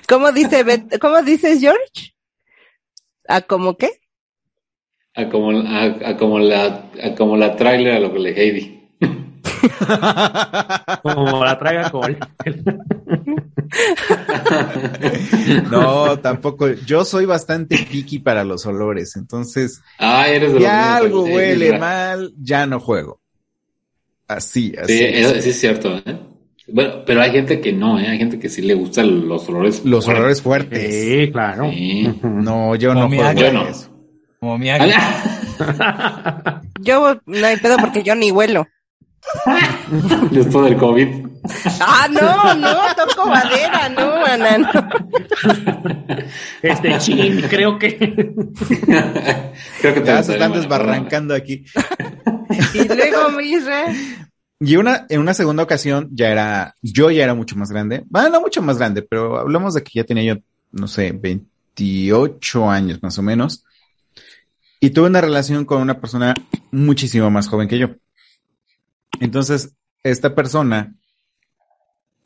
[0.08, 2.14] ¿Cómo dice Bet- ¿Cómo dices George?
[3.28, 3.90] ¿A cómo qué?
[5.16, 8.80] A como, a, a como la, a como la trailer a lo que le Heidi.
[11.02, 12.16] Como la traga con.
[15.70, 16.70] No, tampoco.
[16.86, 22.32] Yo soy bastante picky para los olores, entonces Ah, eres de ya algo huele mal,
[22.40, 23.20] ya no juego.
[24.28, 24.96] Así, así.
[24.98, 25.42] Sí, es.
[25.44, 26.18] sí es cierto, ¿eh?
[26.68, 28.06] Bueno, pero hay gente que no, ¿eh?
[28.06, 29.84] Hay gente que sí le gustan los olores.
[29.84, 30.20] Los fuertes.
[30.20, 30.94] olores fuertes.
[30.94, 31.70] Sí, claro.
[31.70, 32.08] Sí.
[32.22, 33.66] No, yo no mi juego Yo no.
[33.68, 33.90] eso.
[34.44, 34.68] Como mi.
[34.68, 38.68] Ah, Yo no hay pedo porque yo ni huelo.
[40.30, 41.26] Después del COVID.
[41.80, 44.68] Ah, no, no, toco madera, no, mana, no.
[46.60, 47.96] Este chin, creo que.
[49.80, 51.64] Creo que te Ya se están desbarrancando aquí.
[52.74, 53.86] Y luego me dice,
[54.60, 58.04] Y una, en una segunda ocasión ya era, yo ya era mucho más grande.
[58.10, 60.40] Bueno, no mucho más grande, pero hablamos de que ya tenía yo,
[60.72, 63.64] no sé, 28 años más o menos.
[64.84, 66.34] Y tuve una relación con una persona
[66.70, 67.94] muchísimo más joven que yo.
[69.18, 70.94] Entonces, esta persona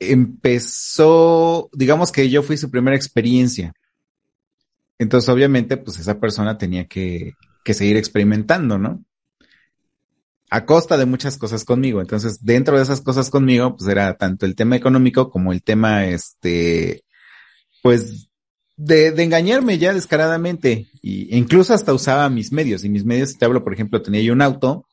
[0.00, 3.74] empezó, digamos que yo fui su primera experiencia.
[4.98, 9.04] Entonces, obviamente, pues esa persona tenía que, que seguir experimentando, ¿no?
[10.50, 12.00] A costa de muchas cosas conmigo.
[12.00, 16.06] Entonces, dentro de esas cosas conmigo, pues era tanto el tema económico como el tema,
[16.06, 17.04] este,
[17.84, 18.27] pues,
[18.78, 20.86] de, de engañarme ya descaradamente.
[21.02, 22.84] Y incluso hasta usaba mis medios.
[22.84, 24.86] Y mis medios, te hablo, por ejemplo, tenía yo un auto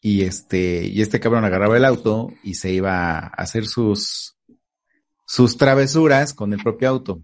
[0.00, 4.36] y este, y este cabrón agarraba el auto y se iba a hacer sus,
[5.26, 7.20] sus travesuras con el propio auto.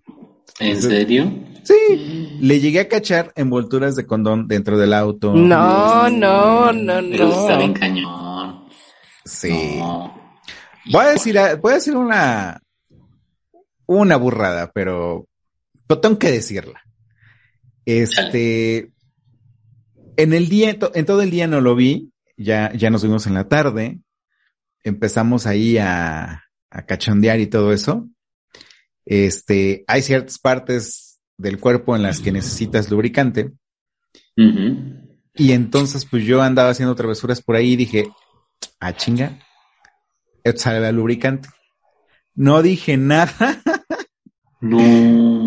[0.59, 1.33] ¿En serio?
[1.65, 5.35] Sí, le llegué a cachar envolturas de condón dentro del auto.
[5.35, 7.81] No, no, no, Pero está bien no.
[7.81, 8.69] cañón.
[9.25, 9.77] Sí.
[9.79, 10.15] No.
[10.93, 12.63] Voy a decir, voy a decir una,
[13.87, 15.27] una burrada, pero,
[15.87, 16.83] pero tengo que decirla.
[17.85, 18.93] Este,
[20.17, 23.03] en el día, en to- en todo el día no lo vi, ya, ya nos
[23.03, 24.01] vimos en la tarde,
[24.85, 28.09] empezamos ahí a, a cachondear y todo eso.
[29.05, 33.53] Este, hay ciertas partes del cuerpo en las que necesitas lubricante.
[35.35, 38.09] Y entonces, pues yo andaba haciendo travesuras por ahí y dije,
[38.81, 39.39] ah, chinga,
[40.43, 41.49] esto sale lubricante.
[42.35, 43.63] No dije nada,
[44.61, 44.79] No.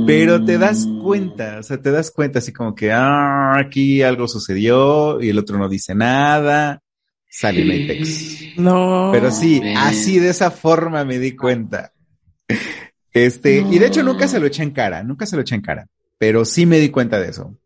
[0.10, 4.28] Pero te das cuenta, o sea, te das cuenta así como que, ah, aquí algo
[4.28, 6.82] sucedió y el otro no dice nada,
[7.30, 8.40] sale el Apex.
[8.58, 9.12] No.
[9.14, 11.94] Pero sí, así de esa forma me di cuenta.
[13.12, 15.62] Este, y de hecho nunca se lo eché en cara, nunca se lo eché en
[15.62, 15.88] cara,
[16.20, 17.58] pero sí me di cuenta de eso.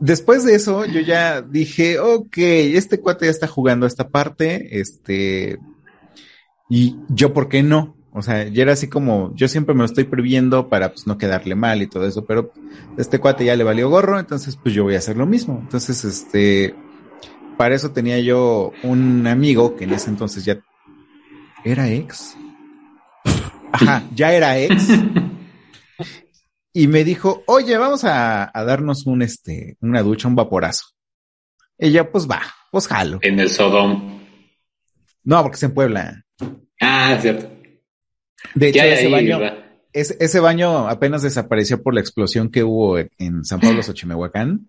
[0.00, 5.58] Después de eso, yo ya dije, ok, este cuate ya está jugando esta parte, este,
[6.68, 7.96] y yo, ¿por qué no?
[8.16, 11.18] O sea, ya era así como, yo siempre me lo estoy previendo para pues no
[11.18, 12.50] quedarle mal y todo eso, pero
[12.96, 15.58] este cuate ya le valió gorro, entonces pues yo voy a hacer lo mismo.
[15.60, 16.74] Entonces, este,
[17.58, 20.58] para eso tenía yo un amigo que en ese entonces ya
[21.62, 22.38] era ex.
[23.70, 24.88] Ajá, ya era ex.
[26.72, 30.84] Y me dijo, oye, vamos a, a darnos un, este, una ducha, un vaporazo.
[31.78, 33.18] Yo, pues va, pues jalo.
[33.22, 34.20] En el Sodom.
[35.24, 36.22] No, porque es en Puebla.
[36.78, 37.55] Ah, cierto.
[38.54, 39.40] De hecho, ese ahí, baño,
[39.92, 44.68] ese, ese baño apenas desapareció por la explosión que hubo en- en San Pablo, Xochimehuacán.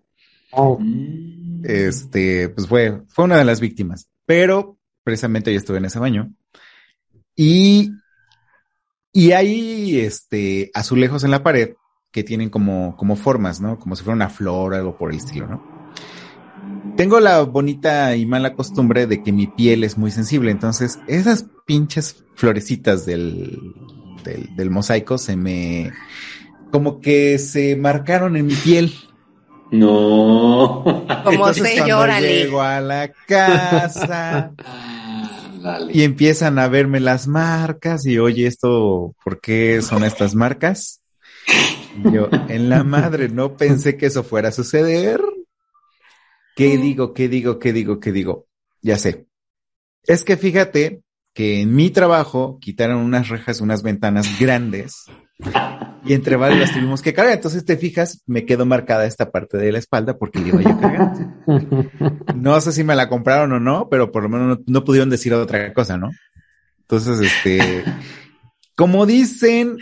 [0.78, 1.64] Mm.
[1.64, 4.08] Este, pues fue, fue una de las víctimas.
[4.26, 6.32] Pero precisamente yo estuve en ese baño.
[7.34, 7.90] Y,
[9.12, 11.74] y hay este azulejos en la pared
[12.10, 13.78] que tienen como, como formas, ¿no?
[13.78, 15.77] Como si fuera una flor o algo por el estilo, ¿no?
[16.98, 21.46] Tengo la bonita y mala costumbre de que mi piel es muy sensible, entonces esas
[21.64, 23.72] pinches florecitas del,
[24.24, 25.92] del, del mosaico se me,
[26.72, 28.92] como que se marcaron en mi piel.
[29.70, 30.82] No.
[31.24, 32.34] Como Entonces, sé, cuando llórale.
[32.44, 35.92] llego a la casa Ah, dale.
[35.94, 41.00] y empiezan a verme las marcas y oye esto, ¿por qué son estas marcas?
[42.04, 45.20] Y yo, en la madre, no pensé que eso fuera a suceder.
[46.58, 47.14] ¿Qué digo?
[47.14, 47.60] ¿Qué digo?
[47.60, 48.00] ¿Qué digo?
[48.00, 48.48] ¿Qué digo?
[48.82, 49.28] Ya sé.
[50.02, 55.04] Es que fíjate que en mi trabajo quitaron unas rejas, unas ventanas grandes
[56.04, 57.34] y entre varios las tuvimos que cargar.
[57.34, 60.80] Entonces te fijas, me quedó marcada esta parte de la espalda porque le iba yo
[60.80, 61.92] cargando.
[62.34, 65.10] No sé si me la compraron o no, pero por lo menos no, no pudieron
[65.10, 66.10] decir otra cosa, ¿no?
[66.80, 67.84] Entonces, este,
[68.74, 69.78] como dicen,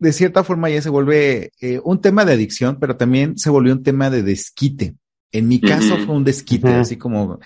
[0.00, 3.72] de cierta forma ya se vuelve eh, un tema de adicción, pero también se volvió
[3.72, 4.96] un tema de desquite.
[5.38, 7.38] En mi caso fue un desquite, así como,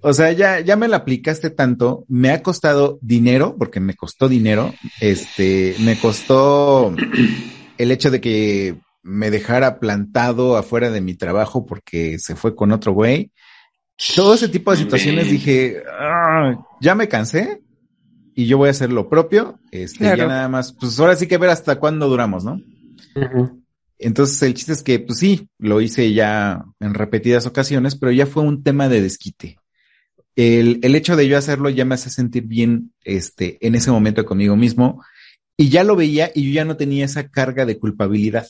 [0.00, 4.28] o sea, ya, ya me la aplicaste tanto, me ha costado dinero, porque me costó
[4.28, 6.94] dinero, este, me costó
[7.78, 12.72] el hecho de que me dejara plantado afuera de mi trabajo porque se fue con
[12.72, 13.30] otro güey.
[14.14, 17.62] Todo ese tipo de situaciones dije, "Ah, ya me cansé
[18.34, 19.58] y yo voy a hacer lo propio.
[19.70, 20.16] Este, Claro.
[20.16, 22.60] ya nada más, pues ahora sí que ver hasta cuándo duramos, ¿no?
[23.14, 23.62] Ujú.
[23.98, 28.26] Entonces el chiste es que, pues sí, lo hice ya en repetidas ocasiones, pero ya
[28.26, 29.58] fue un tema de desquite.
[30.34, 34.24] El, el hecho de yo hacerlo ya me hace sentir bien, este, en ese momento
[34.26, 35.02] conmigo mismo
[35.56, 38.46] y ya lo veía y yo ya no tenía esa carga de culpabilidad.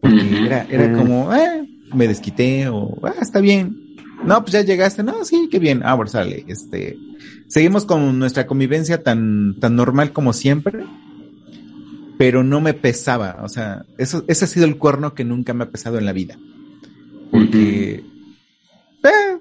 [0.00, 3.96] Porque era, era como, eh, me desquité o, ah, está bien.
[4.24, 5.80] No, pues ya llegaste, no, sí, qué bien.
[5.84, 6.98] Ah, bueno, sale, este,
[7.48, 10.84] seguimos con nuestra convivencia tan, tan normal como siempre,
[12.18, 13.38] pero no me pesaba.
[13.42, 16.12] O sea, eso, ese ha sido el cuerno que nunca me ha pesado en la
[16.12, 16.36] vida.
[17.30, 18.04] Porque,
[19.04, 19.38] eh,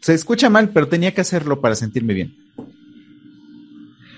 [0.00, 2.34] se escucha mal, pero tenía que hacerlo para sentirme bien.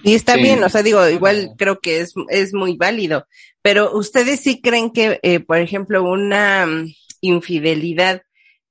[0.05, 0.42] Y está Sí.
[0.42, 3.27] bien, o sea, digo, igual creo que es, es muy válido,
[3.62, 8.23] pero ustedes sí creen que, eh, por ejemplo, una mm, infidelidad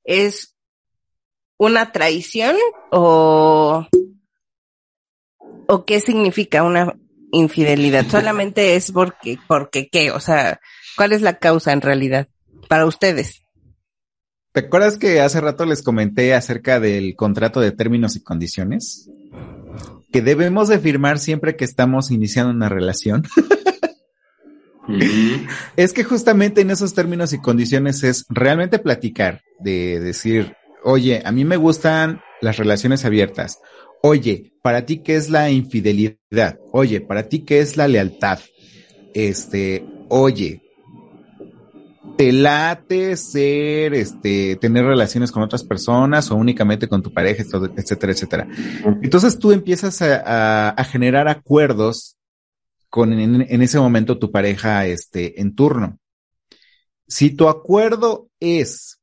[0.03, 0.55] es
[1.57, 2.55] una traición
[2.91, 3.87] o,
[5.67, 6.97] o qué significa una
[7.31, 8.05] infidelidad?
[8.09, 10.59] Solamente es porque, porque qué, o sea,
[10.95, 12.27] ¿cuál es la causa en realidad
[12.67, 13.41] para ustedes?
[14.53, 19.09] ¿Te acuerdas que hace rato les comenté acerca del contrato de términos y condiciones?
[20.11, 23.23] Que debemos de firmar siempre que estamos iniciando una relación.
[25.77, 31.31] Es que justamente en esos términos y condiciones es realmente platicar, de decir, oye, a
[31.31, 33.59] mí me gustan las relaciones abiertas.
[34.03, 36.59] Oye, para ti, ¿qué es la infidelidad?
[36.71, 38.39] Oye, para ti, ¿qué es la lealtad?
[39.13, 40.61] Este, oye,
[42.17, 48.13] ¿te late ser, este, tener relaciones con otras personas o únicamente con tu pareja, etcétera,
[48.13, 48.47] etcétera?
[49.01, 52.17] Entonces tú empiezas a, a, a generar acuerdos
[52.89, 55.97] con en, en, ese momento tu pareja, este, en turno.
[57.07, 59.00] Si tu acuerdo es,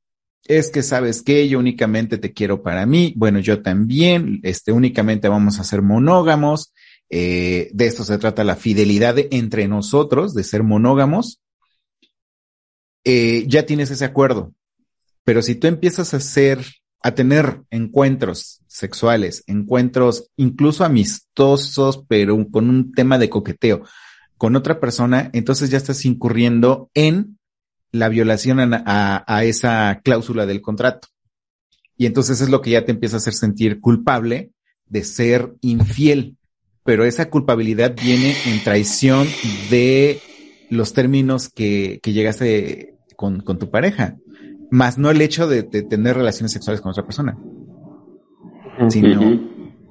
[0.49, 5.29] es que sabes que yo únicamente te quiero para mí, bueno, yo también, este, únicamente
[5.29, 6.73] vamos a ser monógamos,
[7.11, 11.41] eh, de esto se trata la fidelidad de, entre nosotros, de ser monógamos,
[13.05, 14.53] eh, ya tienes ese acuerdo.
[15.25, 16.65] Pero si tú empiezas a hacer,
[17.03, 23.83] a tener encuentros sexuales, encuentros incluso amistosos, pero con un tema de coqueteo
[24.39, 27.38] con otra persona, entonces ya estás incurriendo en
[27.92, 31.09] la violación a, esa cláusula del contrato.
[31.96, 34.53] Y entonces es lo que ya te empieza a hacer sentir culpable
[34.87, 36.37] de ser infiel.
[36.85, 39.27] Pero esa culpabilidad viene en traición
[39.70, 40.20] de
[40.70, 44.16] los términos que, que llegaste con, con, tu pareja,
[44.70, 47.38] más no el hecho de, de, tener relaciones sexuales con otra persona,
[48.88, 49.85] sino uh -huh.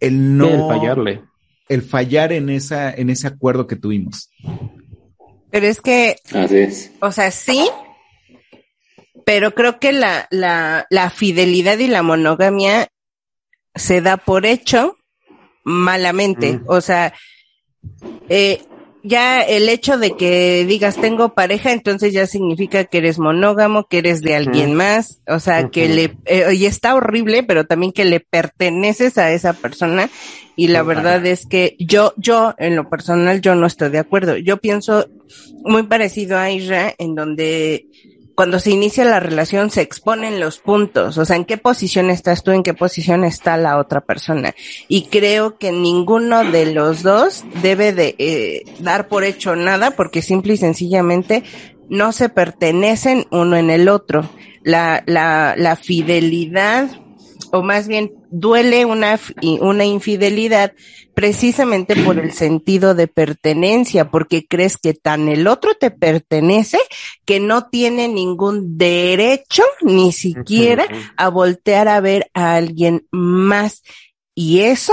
[0.00, 1.24] el no el fallarle,
[1.68, 4.30] el fallar en esa en ese acuerdo que tuvimos.
[5.50, 6.90] Pero es que, Así es.
[7.00, 7.68] o sea, sí,
[9.24, 12.88] pero creo que la, la, la fidelidad y la monogamia
[13.74, 14.96] se da por hecho
[15.64, 16.54] malamente.
[16.54, 16.64] Mm.
[16.66, 17.14] O sea,
[18.28, 18.62] eh,
[19.08, 23.98] ya el hecho de que digas tengo pareja, entonces ya significa que eres monógamo, que
[23.98, 25.70] eres de alguien más, o sea, uh -huh.
[25.70, 30.08] que le, eh, y está horrible, pero también que le perteneces a esa persona.
[30.54, 30.88] Y la uh -huh.
[30.88, 34.36] verdad es que yo, yo, en lo personal, yo no estoy de acuerdo.
[34.36, 35.06] Yo pienso
[35.64, 37.86] muy parecido a Isra, en donde
[38.38, 42.44] cuando se inicia la relación se exponen los puntos, o sea, en qué posición estás
[42.44, 44.54] tú, en qué posición está la otra persona.
[44.86, 50.22] Y creo que ninguno de los dos debe de eh, dar por hecho nada porque
[50.22, 51.42] simple y sencillamente
[51.88, 54.30] no se pertenecen uno en el otro.
[54.62, 56.88] La, la, la fidelidad,
[57.52, 59.18] o más bien duele una,
[59.60, 60.72] una infidelidad
[61.14, 66.78] precisamente por el sentido de pertenencia, porque crees que tan el otro te pertenece
[67.24, 73.82] que no tiene ningún derecho ni siquiera a voltear a ver a alguien más.
[74.34, 74.92] Y eso,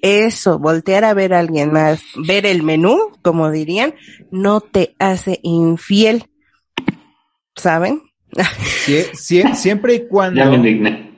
[0.00, 3.94] eso, voltear a ver a alguien más, ver el menú, como dirían,
[4.30, 6.26] no te hace infiel.
[7.56, 8.02] ¿Saben?
[8.84, 10.38] Sie sie siempre y cuando.
[10.38, 11.11] Ya me indigné.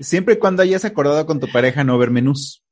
[0.00, 2.62] Siempre y cuando hayas acordado con tu pareja no ver menús.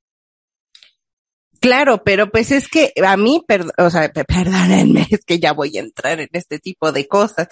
[1.61, 3.45] Claro, pero pues es que a mí,
[3.79, 7.49] o sea, perdónenme, es que ya voy a entrar en este tipo de cosas.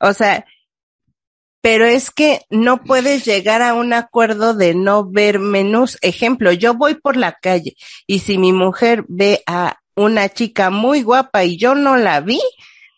[0.00, 0.44] O sea,
[1.64, 5.96] pero es que no puedes llegar a un acuerdo de no ver menús.
[6.02, 7.74] Ejemplo, yo voy por la calle
[8.06, 12.40] y si mi mujer ve a una chica muy guapa y yo no la vi,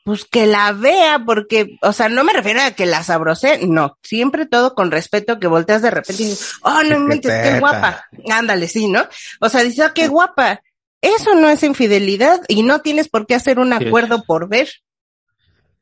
[0.07, 3.99] pues que la vea, porque, o sea, no me refiero a que la sabrosé, no,
[4.05, 8.07] siempre todo con respeto, que volteas de repente y dices, oh, no inventes, qué guapa,
[8.31, 9.03] ándale, sí, ¿no?
[9.41, 10.63] O sea, dices, oh, qué guapa,
[11.01, 14.69] eso no es infidelidad y no tienes por qué hacer un acuerdo por ver.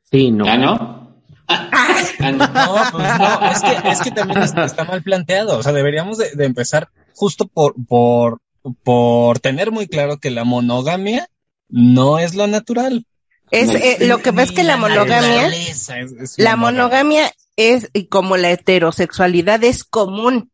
[0.09, 0.45] Sí, no.
[0.45, 1.21] ¿Ya no?
[2.19, 6.17] no, pues no, es que, es que también está, está mal planteado, o sea, deberíamos
[6.17, 8.39] de, de empezar justo por, por,
[8.81, 11.29] por tener muy claro que la monogamia
[11.69, 13.05] no es lo natural.
[13.51, 18.37] Es, eh, lo que ves que la monogamia, es, es la monogamia es, y como
[18.37, 20.51] la heterosexualidad es común.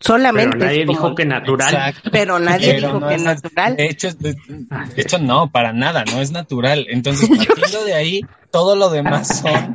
[0.00, 0.50] Solamente.
[0.56, 1.74] Pero nadie es dijo que natural.
[1.74, 2.10] Exacto.
[2.12, 3.76] Pero nadie Pero dijo no que es natural.
[3.76, 6.86] De hecho, de, de hecho, no, para nada, no es natural.
[6.88, 8.20] Entonces, partiendo de ahí,
[8.52, 9.74] todo lo demás son.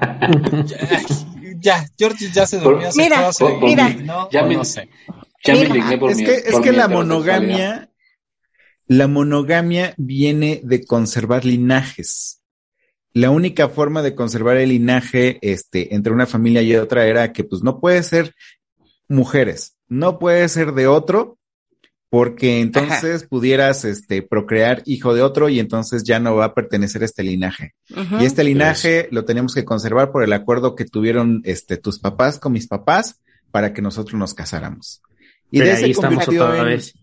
[1.59, 2.89] Ya, George ya se durmió.
[2.95, 3.29] Mira,
[3.61, 3.89] mira.
[3.89, 4.87] no, Ya me- no sé.
[5.43, 7.89] Ya me Mira, indigné por es mi que, es que la monogamia,
[8.87, 12.41] la monogamia viene de conservar linajes.
[13.13, 17.43] La única forma de conservar el linaje, este, entre una familia y otra era que,
[17.43, 18.33] pues, no puede ser
[19.07, 21.37] mujeres, no puede ser de otro,
[22.09, 27.01] porque entonces pudieras este, procrear hijo de otro y entonces ya no va a pertenecer
[27.01, 27.73] a este linaje.
[28.19, 32.37] Y este linaje lo tenemos que conservar por el acuerdo que tuvieron este, tus papás
[32.39, 33.19] con mis papás
[33.49, 35.01] para que nosotros nos casáramos.
[35.49, 36.93] Y Pero de ese ahí estamos otra en- vez.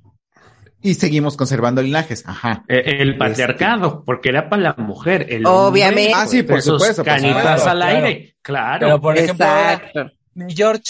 [0.83, 2.65] Y seguimos conservando linajes, ajá.
[2.69, 5.27] Eh, El patriarcado, porque era para la mujer.
[5.29, 6.13] El hombre, Obviamente.
[6.15, 8.87] Ah, sí, por supuesto, por Canitas supuesto, al aire, claro.
[8.87, 10.11] Pero por ejemplo, Exacto.
[10.35, 10.83] mi George,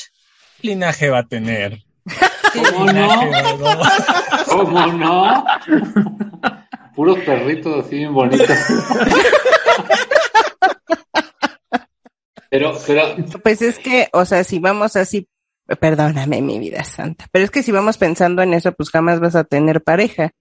[0.62, 1.78] ¿qué linaje va a tener?
[2.52, 3.20] ¿Qué ¿Cómo no?
[4.46, 5.44] ¿Cómo no?
[6.94, 8.48] Puros perritos así bien bonitos.
[12.50, 13.14] Pero, pero,
[13.44, 15.28] Pues es que, o sea, si vamos así,
[15.78, 19.34] perdóname mi vida santa, pero es que si vamos pensando en eso, pues jamás vas
[19.34, 20.32] a tener pareja.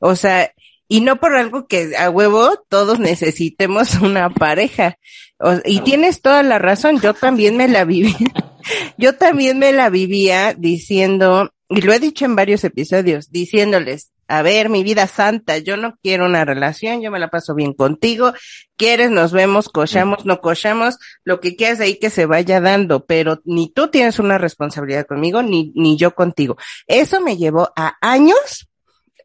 [0.00, 0.52] O sea,
[0.88, 4.96] y no por algo que a huevo todos necesitemos una pareja.
[5.38, 8.14] O- y tienes toda la razón, yo también me la viví.
[8.98, 14.42] yo también me la vivía diciendo, y lo he dicho en varios episodios, diciéndoles, a
[14.42, 18.32] ver, mi vida santa, yo no quiero una relación, yo me la paso bien contigo,
[18.76, 23.40] quieres, nos vemos, cochamos, no cochamos, lo que quieras ahí que se vaya dando, pero
[23.44, 26.56] ni tú tienes una responsabilidad conmigo, ni, ni yo contigo.
[26.86, 28.68] Eso me llevó a años,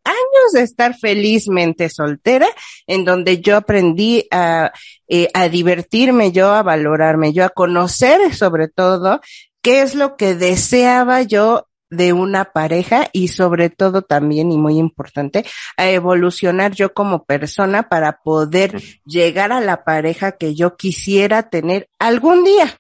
[0.04, 2.48] años de estar felizmente soltera,
[2.86, 4.72] en donde yo aprendí a,
[5.08, 9.22] eh, a divertirme, yo a valorarme, yo a conocer sobre todo
[9.62, 14.78] qué es lo que deseaba yo de una pareja y sobre todo también y muy
[14.78, 15.46] importante
[15.78, 21.90] a evolucionar yo como persona para poder llegar a la pareja que yo quisiera tener
[22.00, 22.78] algún día.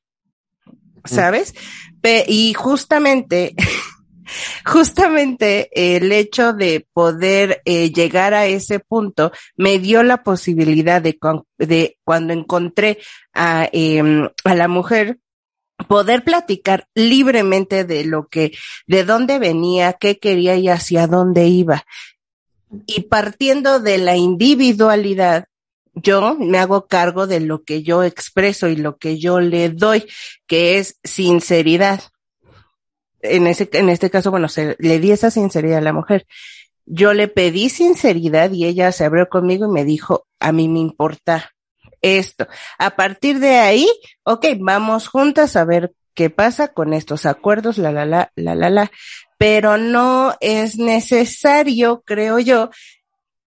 [1.05, 1.55] ¿Sabes?
[2.01, 3.55] Pe- y justamente,
[4.65, 11.17] justamente el hecho de poder eh, llegar a ese punto me dio la posibilidad de
[12.03, 12.97] cuando encontré
[13.33, 15.19] a, em, a la mujer
[15.85, 18.53] poder platicar libremente de lo que,
[18.87, 21.85] de dónde venía, qué quería y hacia dónde iba.
[22.85, 25.45] Y partiendo de la individualidad,
[25.93, 30.05] yo me hago cargo de lo que yo expreso y lo que yo le doy,
[30.45, 32.01] que es sinceridad.
[33.21, 36.27] En ese, en este caso, bueno, se, le di esa sinceridad a la mujer.
[36.85, 40.79] Yo le pedí sinceridad y ella se abrió conmigo y me dijo, a mí me
[40.79, 41.51] importa
[42.01, 42.47] esto.
[42.77, 43.87] A partir de ahí,
[44.23, 48.69] ok, vamos juntas a ver qué pasa con estos acuerdos, la, la, la, la, la,
[48.69, 48.91] la.
[49.37, 52.71] Pero no es necesario, creo yo,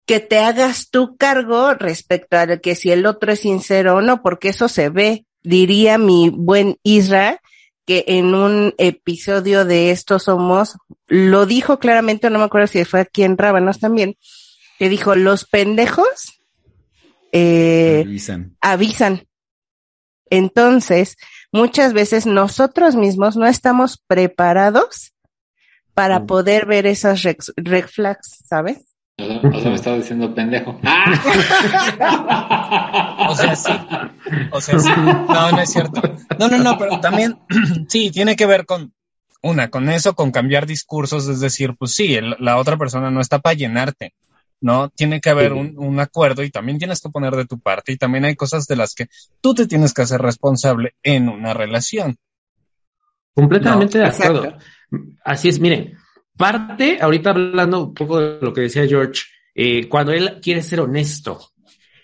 [0.06, 4.22] que te hagas tu cargo respecto a que si el otro es sincero o no,
[4.22, 7.42] porque eso se ve, diría mi buen Isra,
[7.86, 10.78] que en un episodio de Estos Somos,
[11.08, 14.16] lo dijo claramente, no me acuerdo si fue aquí en Rábanos también,
[14.78, 16.39] que dijo, los pendejos
[17.32, 18.56] eh, Avisan.
[18.62, 19.24] avisan.
[20.30, 21.18] Entonces,
[21.52, 25.14] muchas veces nosotros mismos no estamos preparados
[25.94, 26.26] para Mm.
[26.28, 28.78] poder ver esas red, red flags, ¿sabes?
[29.18, 30.80] o sea, me estaba diciendo pendejo.
[33.30, 33.72] O sea, sí.
[34.52, 34.90] O sea, sí.
[34.96, 36.02] No, no es cierto.
[36.40, 37.38] No, no, no, pero también,
[37.90, 38.94] sí, tiene que ver con,
[39.42, 43.20] una, con eso, con cambiar discursos, es decir, pues sí, el- la otra persona no
[43.22, 44.14] está para llenarte,
[44.62, 44.90] ¿no?
[44.90, 47.98] Tiene que haber un, un acuerdo y también tienes que poner de tu parte y
[47.98, 49.08] también hay cosas de las que
[49.42, 52.18] tú te tienes que hacer responsable en una relación.
[53.34, 54.46] Completamente No, de acuerdo.
[54.46, 54.66] exacto.
[55.24, 55.98] Así es, miren,
[56.36, 59.24] parte, ahorita hablando un poco de lo que decía George,
[59.56, 61.40] eh, cuando él quiere ser honesto,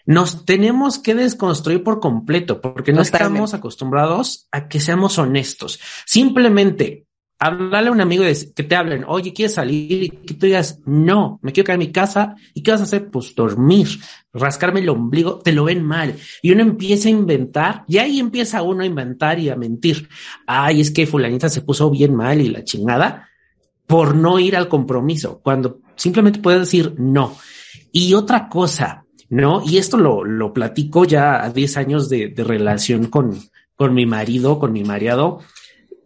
[0.05, 3.23] nos tenemos que desconstruir por completo, porque no Totalmente.
[3.33, 5.79] estamos acostumbrados a que seamos honestos.
[6.05, 7.05] Simplemente
[7.39, 10.03] hablarle a un amigo que te hablen, oye, ¿quieres salir?
[10.03, 12.35] Y que tú digas, no, me quiero quedar en mi casa.
[12.53, 13.09] ¿Y qué vas a hacer?
[13.09, 13.87] Pues dormir,
[14.33, 16.15] rascarme el ombligo, te lo ven mal.
[16.41, 20.07] Y uno empieza a inventar, y ahí empieza uno a inventar y a mentir.
[20.47, 23.29] Ay, es que fulanita se puso bien mal y la chingada
[23.87, 27.37] por no ir al compromiso, cuando simplemente puedes decir no.
[27.91, 29.61] Y otra cosa, ¿no?
[29.65, 33.37] Y esto lo, lo platico ya a 10 años de, de relación con,
[33.75, 35.41] con mi marido, con mi mareado.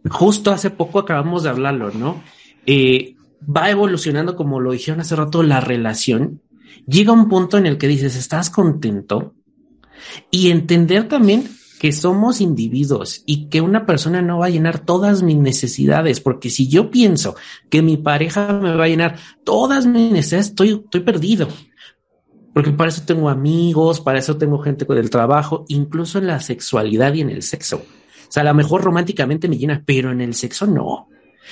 [0.08, 2.22] Justo hace poco acabamos de hablarlo, ¿no?
[2.66, 6.40] Eh, va evolucionando, como lo dijeron hace rato, la relación.
[6.86, 9.34] Llega un punto en el que dices, ¿estás contento?
[10.30, 11.48] Y entender también
[11.78, 16.50] que somos individuos y que una persona no va a llenar todas mis necesidades, porque
[16.50, 17.36] si yo pienso
[17.70, 21.48] que mi pareja me va a llenar todas mis necesidades, estoy, estoy perdido.
[22.52, 26.40] Porque para eso tengo amigos, para eso tengo gente con el trabajo, incluso en la
[26.40, 27.82] sexualidad y en el sexo.
[28.30, 31.08] O sea, a lo mejor románticamente me llena, pero en el sexo no.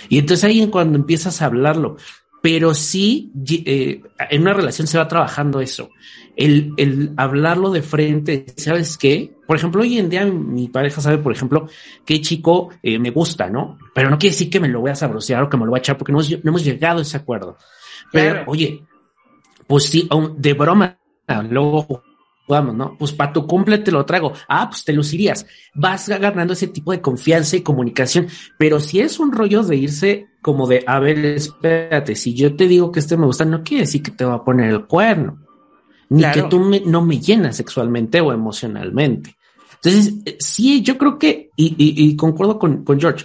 [0.09, 1.97] Y entonces ahí es cuando empiezas a hablarlo.
[2.41, 3.33] Pero sí,
[3.67, 4.01] eh,
[4.31, 5.91] en una relación se va trabajando eso.
[6.37, 9.35] El, el hablarlo de frente, ¿sabes qué?
[9.45, 11.69] Por ejemplo, hoy en día mi pareja sabe, por ejemplo,
[12.05, 13.77] qué chico eh, me gusta, ¿no?
[13.93, 15.79] Pero no quiere decir que me lo voy a sabrosear o que me lo voy
[15.79, 17.57] a echar porque no hemos, no hemos llegado a ese acuerdo.
[18.13, 18.51] Pero, Claro.
[18.53, 18.85] oye,
[19.67, 20.97] pues sí, de broma,
[21.51, 22.05] luego
[22.49, 22.97] jugamos, ¿no?
[22.99, 24.33] Pues para tu cumple te lo traigo.
[24.49, 25.47] Ah, pues te lucirías.
[25.75, 28.27] Vas ganando ese tipo de confianza y comunicación.
[28.59, 32.67] Pero si es un rollo de irse como de, a ver, espérate, si yo te
[32.67, 35.39] digo que este me gusta, no quiere decir que te va a poner el cuerno.
[36.09, 36.43] Ni Claro.
[36.43, 39.37] que tú me- no me llenas sexualmente o emocionalmente.
[39.75, 43.25] Entonces, eh, sí, yo creo que, y, y- y concuerdo con, con George,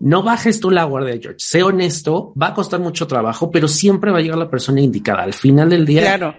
[0.00, 1.38] no bajes tú la guardia, George.
[1.38, 5.22] Sé honesto, va a costar mucho trabajo, pero siempre va a llegar la persona indicada.
[5.22, 6.34] Al final del día, Claro.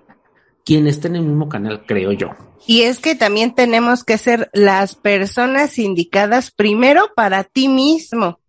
[0.66, 2.30] Quien esté en el mismo canal, creo yo.
[2.66, 8.40] Y es que también tenemos que ser las personas indicadas primero para ti mismo.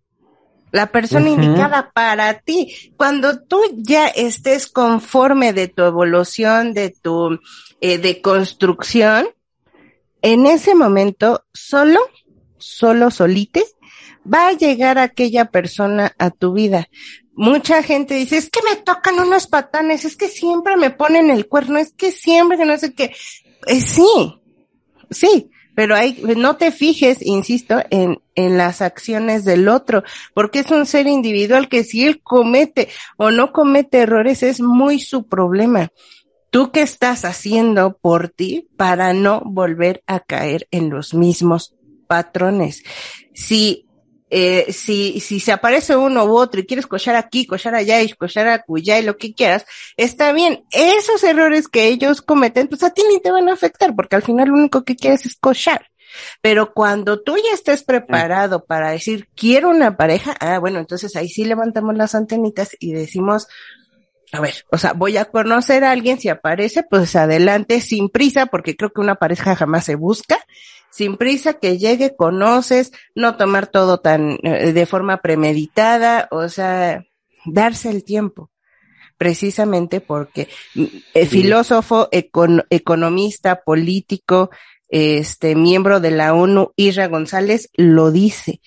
[0.70, 2.92] La persona indicada para ti.
[2.96, 7.38] Cuando tú ya estés conforme de tu evolución, de tu
[7.80, 9.28] eh, de construcción,
[10.20, 12.00] en ese momento solo,
[12.58, 13.64] solo solite,
[14.26, 16.88] va a llegar aquella persona a tu vida.
[17.36, 21.48] Mucha gente dice, es que me tocan unos patanes, es que siempre me ponen el
[21.48, 23.12] cuerno, es que siempre que no sé qué.
[23.66, 24.40] Eh, sí,
[25.10, 30.70] sí, pero hay, no te fijes, insisto, en, en las acciones del otro, porque es
[30.70, 35.90] un ser individual que si él comete o no comete errores es muy su problema.
[36.50, 41.74] ¿Tú qué estás haciendo por ti para no volver a caer en los mismos
[42.06, 42.84] patrones?
[43.34, 43.88] Si,
[44.30, 48.12] eh, si, si se aparece uno u otro y quieres cochar aquí, cochar allá y
[48.12, 49.64] cochar acullá y lo que quieras,
[49.96, 50.64] está bien.
[50.72, 54.22] Esos errores que ellos cometen, pues a ti ni te van a afectar, porque al
[54.22, 55.86] final lo único que quieres es cochar.
[56.40, 61.28] Pero cuando tú ya estés preparado para decir, quiero una pareja, ah, bueno, entonces ahí
[61.28, 63.48] sí levantamos las antenitas y decimos,
[64.32, 68.46] a ver, o sea, voy a conocer a alguien, si aparece, pues adelante, sin prisa,
[68.46, 70.38] porque creo que una pareja jamás se busca,
[70.94, 77.02] sin prisa, que llegue, conoces, no tomar todo tan eh, de forma premeditada, o sea,
[77.46, 78.50] darse el tiempo
[79.18, 80.84] precisamente porque mm,
[81.14, 84.50] el filósofo, econ- economista, político,
[84.88, 88.60] este miembro de la ONU, Isra González, lo dice.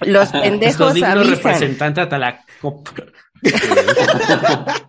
[0.00, 1.28] Los pendejos avisan.
[1.28, 2.44] representante hasta la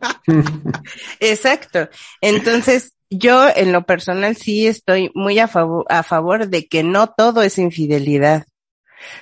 [1.20, 1.90] Exacto.
[2.22, 7.08] Entonces, yo en lo personal sí estoy muy a favor, a favor de que no
[7.08, 8.46] todo es infidelidad.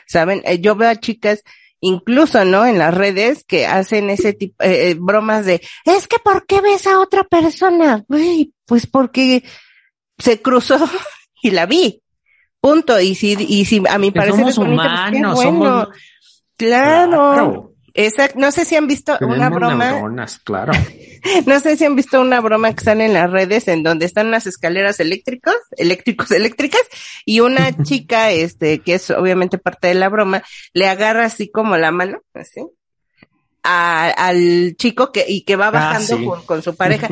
[0.07, 1.43] Saben, Eh, yo veo a chicas
[1.79, 2.65] incluso, ¿no?
[2.65, 6.61] En las redes que hacen ese tipo, eh, eh, bromas de, es que ¿por qué
[6.61, 8.03] ves a otra persona?
[8.07, 9.43] Güey, pues porque
[10.17, 10.77] se cruzó
[11.41, 12.01] y la vi.
[12.59, 12.99] Punto.
[12.99, 15.51] Y si, y si a mi parecer somos es bonita, pues qué humanos, bueno.
[15.51, 15.87] somos-
[16.57, 17.11] Claro.
[17.33, 17.73] Claro.
[17.97, 18.39] Exacto.
[18.39, 19.91] No sé si han visto una broma.
[19.91, 20.71] neuronas, claro.
[21.45, 24.27] No sé si han visto una broma que sale en las redes en donde están
[24.27, 26.81] unas escaleras eléctricos, eléctricos, eléctricas,
[27.25, 30.43] y una chica, este, que es obviamente parte de la broma,
[30.73, 32.61] le agarra así como la mano, así,
[33.63, 36.25] a- al chico que, y que va Ah, bajando sí.
[36.25, 37.09] con, con su pareja.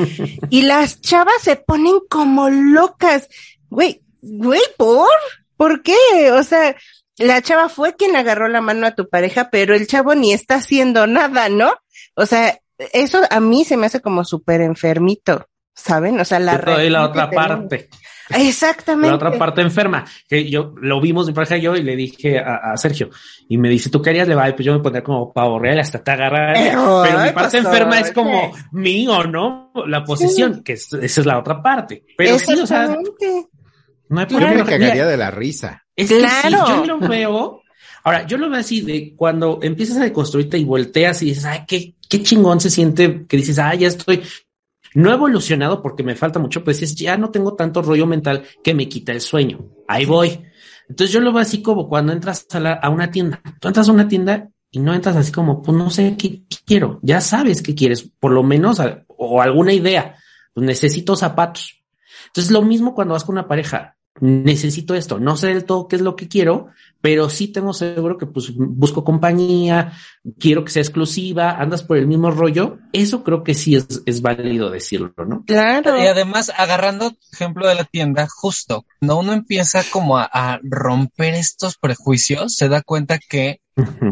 [0.50, 3.28] Y las chavas se ponen como locas.
[3.70, 5.10] Güey, güey, ¿por?
[5.58, 6.32] ¿Por qué?
[6.32, 6.76] O sea,
[7.18, 10.56] la chava fue quien agarró la mano a tu pareja, pero el chavo ni está
[10.56, 11.74] haciendo nada, ¿no?
[12.16, 12.58] O sea,
[12.94, 16.20] eso a mí se me hace como súper enfermito, ¿saben?
[16.20, 16.54] O sea, la
[16.90, 17.90] la otra parte.
[18.36, 19.10] Exactamente.
[19.10, 22.40] La otra parte enferma, que yo lo vimos mi pareja y yo y le dije
[22.40, 23.12] a, a Sergio
[23.48, 24.28] y me dice, ¿tú qué harías?
[24.28, 26.56] Le va, pues yo me pondría como pavo real hasta te agarrar.
[26.56, 29.72] Pero, Pero mi parte pasó, enferma es como mío, ¿no?
[29.86, 32.04] La posesión, que es- esa es la otra parte.
[32.18, 32.98] Pero sí, o sea.
[34.10, 35.84] No hay Yo por qué me cagaría Mira, de la risa.
[35.96, 36.66] Es que Claro.
[36.68, 37.62] yo lo veo.
[38.04, 41.62] Ahora, yo lo veo así de cuando empiezas a deconstruirte y volteas y dices, ay,
[41.68, 44.22] qué, qué chingón se siente que dices, ay, ya estoy.
[44.94, 48.44] No he evolucionado porque me falta mucho, pues es ya no tengo tanto rollo mental
[48.64, 49.66] que me quita el sueño.
[49.88, 50.40] Ahí voy.
[50.88, 53.42] Entonces yo lo veo así como cuando entras a, la- a una tienda.
[53.60, 57.00] Tú entras a una tienda y no entras así como, pues no sé qué quiero.
[57.02, 60.16] Ya sabes qué quieres, por lo menos, o alguna idea.
[60.54, 61.84] Pues necesito zapatos.
[62.36, 63.96] Entonces lo mismo cuando vas con una pareja.
[64.22, 65.20] Necesito esto.
[65.20, 66.68] No sé del todo qué es lo que quiero,
[67.02, 69.92] pero sí tengo seguro que pues busco compañía,
[70.40, 72.78] quiero que sea exclusiva, andas por el mismo rollo.
[72.94, 75.44] Eso creo que sí es, es válido decirlo, ¿no?
[75.46, 76.02] Claro.
[76.02, 81.34] Y además, agarrando ejemplo de la tienda, justo cuando uno empieza como a, a romper
[81.34, 83.60] estos prejuicios, se da cuenta que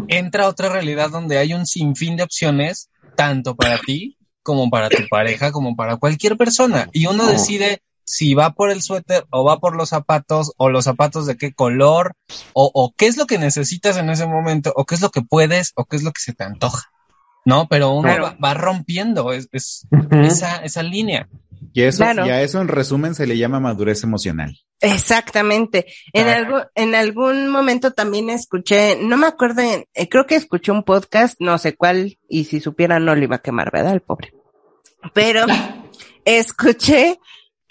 [0.09, 4.89] entra a otra realidad donde hay un sinfín de opciones, tanto para ti como para
[4.89, 6.89] tu pareja, como para cualquier persona.
[6.91, 7.29] Y uno No.
[7.31, 11.37] decide si va por el suéter o va por los zapatos o los zapatos de
[11.37, 12.13] qué color
[12.53, 15.21] o, o qué es lo que necesitas en ese momento o qué es lo que
[15.21, 16.89] puedes o qué es lo que se te antoja.
[17.45, 18.23] No, pero uno Claro.
[18.23, 21.27] va, va rompiendo es, es- esa, esa línea.
[21.73, 22.25] Y eso, Claro.
[22.25, 24.57] y a eso en resumen se le llama madurez emocional.
[24.79, 25.85] Exactamente.
[26.13, 26.45] En Claro.
[26.45, 31.35] algún, en algún momento también escuché, no me acuerdo, eh, creo que escuché un podcast,
[31.39, 33.93] no sé cuál, y si supiera no lo iba a quemar, ¿verdad?
[33.93, 34.33] El pobre.
[35.13, 35.45] Pero
[36.25, 37.19] escuché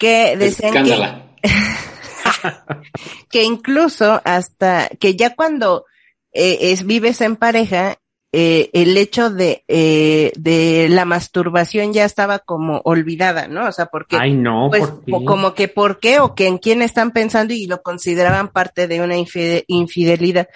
[0.03, 1.25] que decían que, Escándala.
[3.29, 5.85] que incluso hasta que ya cuando
[6.33, 7.97] eh, es, vives en pareja,
[8.31, 13.67] eh, el hecho de, eh, de la masturbación ya estaba como olvidada, ¿no?
[13.67, 15.11] O sea, porque Ay, no, pues ¿por qué?
[15.11, 18.87] po- como que por qué o que en quién están pensando y lo consideraban parte
[18.87, 20.49] de una infide- infidelidad.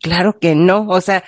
[0.00, 1.24] Claro que no, o sea,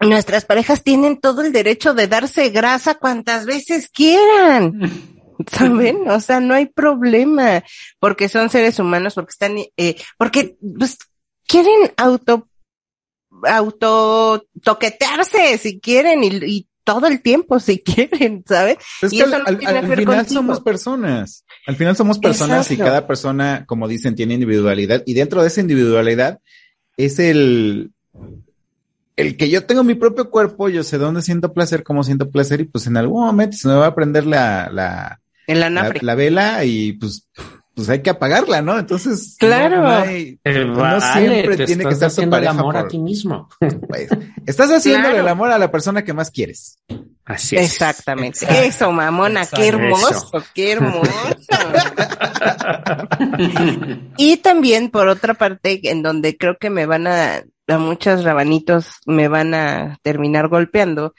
[0.00, 4.80] nuestras parejas tienen todo el derecho de darse grasa cuantas veces quieran.
[5.50, 5.98] ¿Saben?
[6.10, 7.62] O sea, no hay problema,
[7.98, 10.98] porque son seres humanos, porque están, eh, porque pues,
[11.46, 12.48] quieren auto,
[13.44, 18.78] auto toquetearse si quieren y, y todo el tiempo si quieren, ¿sabes?
[19.00, 20.40] Es Y que eso al, no tiene final contigo.
[20.40, 21.44] somos personas.
[21.66, 25.02] Al final somos personas y cada persona, como dicen, tiene individualidad.
[25.06, 26.40] Y dentro de esa individualidad
[26.96, 27.92] es el,
[29.16, 32.60] el que yo tengo mi propio cuerpo, yo sé dónde siento placer, cómo siento placer,
[32.60, 35.92] y pues en algún momento se me va a prender la, la, En la la,
[36.00, 37.28] la vela y pues,
[37.74, 38.78] pues hay que apagarla, ¿no?
[38.78, 39.76] Entonces, Claro.
[39.76, 42.76] no, no hay- Eh, no vale, siempre tiene que estar tu haciendo el pareja amor
[42.76, 43.48] a ti mismo.
[43.88, 44.08] pues,
[44.46, 45.22] estás haciendo Claro.
[45.22, 46.78] el amor a la persona que más quieres.
[47.24, 47.72] Así es.
[47.72, 48.40] Exactamente.
[48.44, 48.62] Exacto.
[48.62, 51.10] Eso, mamona, qué hermoso, qué hermoso.
[54.16, 58.86] y también, por otra parte, en donde creo que me van a, a muchos rabanitos
[59.06, 61.14] me van a terminar golpeando,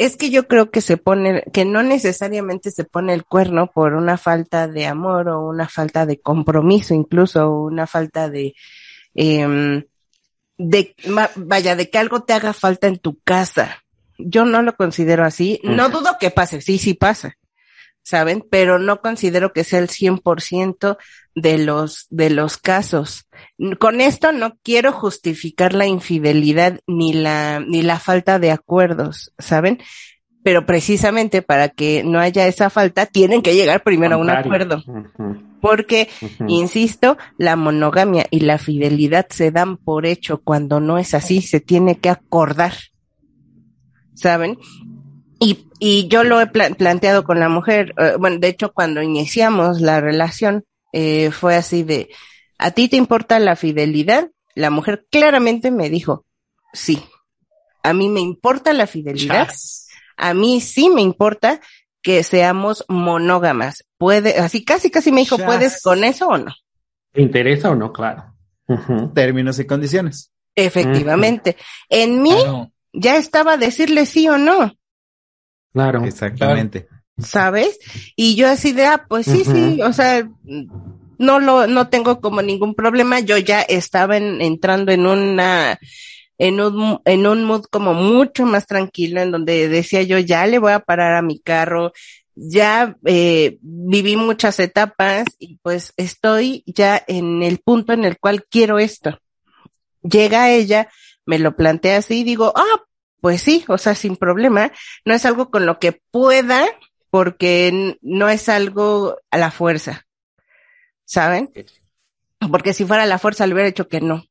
[0.00, 3.92] es que yo creo que se pone, que no necesariamente se pone el cuerno por
[3.92, 8.54] una falta de amor o una falta de compromiso, incluso una falta de,
[9.12, 9.84] em,
[10.56, 10.94] de,
[11.36, 13.84] vaya, de que algo te haga falta en tu casa.
[14.16, 15.60] Yo no lo considero así.
[15.64, 17.36] No dudo que pase, sí, sí pasa,
[18.02, 18.42] ¿saben?
[18.50, 20.96] Pero no considero que sea el 100%
[21.40, 23.28] de los, de los casos.
[23.78, 29.78] Con esto no quiero justificar la infidelidad ni la, ni la falta de acuerdos, ¿saben?
[30.42, 34.82] Pero precisamente para que no haya esa falta, tienen que llegar primero a un acuerdo.
[35.60, 36.08] Porque.
[36.48, 41.60] Insisto, la monogamia y la fidelidad se dan por hecho cuando no es así, se
[41.60, 42.72] tiene que acordar.
[44.14, 44.58] ¿Saben?
[45.38, 49.02] Y, y yo lo he pla- planteado con la mujer, eh, bueno, de hecho cuando
[49.02, 52.10] iniciamos la relación, eh, fue así de,
[52.58, 54.30] ¿a ti te importa la fidelidad?
[54.54, 56.24] La mujer claramente me dijo,
[56.72, 57.02] sí,
[57.82, 59.88] a mí me importa la fidelidad, Chas.
[60.16, 61.60] a mí sí me importa
[62.02, 63.84] que seamos monógamas.
[63.98, 65.46] Puede, así casi casi me dijo, Chas.
[65.46, 66.52] ¿puedes con eso o no?
[67.12, 67.92] ¿Te interesa o no?
[67.92, 68.34] Claro.
[69.14, 70.30] Términos y condiciones.
[70.54, 71.56] Efectivamente.
[71.88, 72.70] En mí Claro.
[72.92, 74.72] ya estaba a decirle sí o no,
[75.72, 76.04] Claro.
[76.04, 76.88] Exactamente.
[77.24, 77.78] ¿Sabes?
[78.16, 80.28] Y yo así de, ah, pues sí, sí, o sea,
[81.18, 83.20] no lo, no tengo como ningún problema.
[83.20, 85.78] Yo ya estaba en- entrando en una,
[86.38, 90.58] en un, en un mood como mucho más tranquilo, en donde decía yo, ya le
[90.58, 91.92] voy a parar a mi carro,
[92.34, 98.44] ya eh, viví muchas etapas y pues estoy ya en el punto en el cual
[98.48, 99.18] quiero esto.
[100.02, 100.88] Llega ella,
[101.26, 102.82] me lo plantea así y digo, ah,
[103.20, 104.72] pues sí, o sea, sin problema.
[105.04, 106.64] No es algo con lo que pueda,
[107.10, 110.06] porque no es algo a la fuerza.
[111.04, 111.52] ¿Saben?
[112.50, 114.24] Porque si fuera a la fuerza le hubiera dicho que no.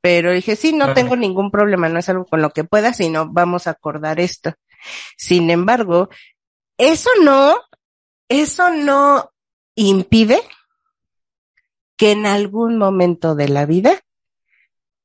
[0.00, 3.28] Pero dije, sí, no tengo ningún problema, no es algo con lo que pueda, sino
[3.30, 4.52] vamos a acordar esto.
[5.16, 6.08] Sin embargo,
[6.76, 7.56] eso no,
[8.28, 9.30] eso no
[9.76, 10.40] impide
[11.96, 14.02] que en algún momento de la vida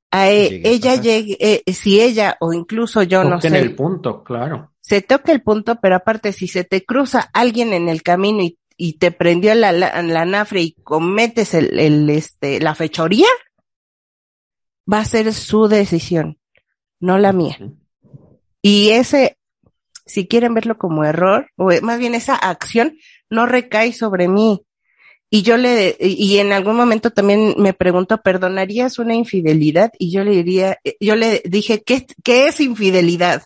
[0.10, 4.24] a e- Llegue ella llegue, eh, si ella o incluso yo no sé, el punto,
[4.24, 4.72] claro.
[4.88, 8.58] Se toca el punto, pero aparte si se te cruza alguien en el camino y,
[8.78, 13.28] y te prendió la, la, la nafre y cometes el, el, este, la fechoría,
[14.92, 16.40] va a ser su decisión,
[17.02, 17.58] no la mía.
[18.62, 19.38] Y ese,
[20.06, 22.98] si quieren verlo como error, o más bien esa acción,
[23.30, 24.64] no recae sobre mí.
[25.30, 29.92] Y yo le, y en algún momento también me preguntó, ¿perdonarías una infidelidad?
[30.00, 33.44] Y yo le diría, eh, yo le dije, ¿qué, qué es infidelidad?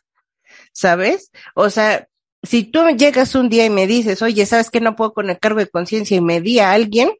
[0.74, 1.32] ¿Sabes?
[1.56, 2.08] O sea,
[2.44, 5.40] si tú llegas un día y me dices, oye, ¿sabes que no puedo con el
[5.40, 7.12] cargo de conciencia y me di a alguien?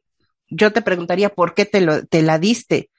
[0.48, 2.90] Yo te preguntaría, ¿por qué te lo, te la diste?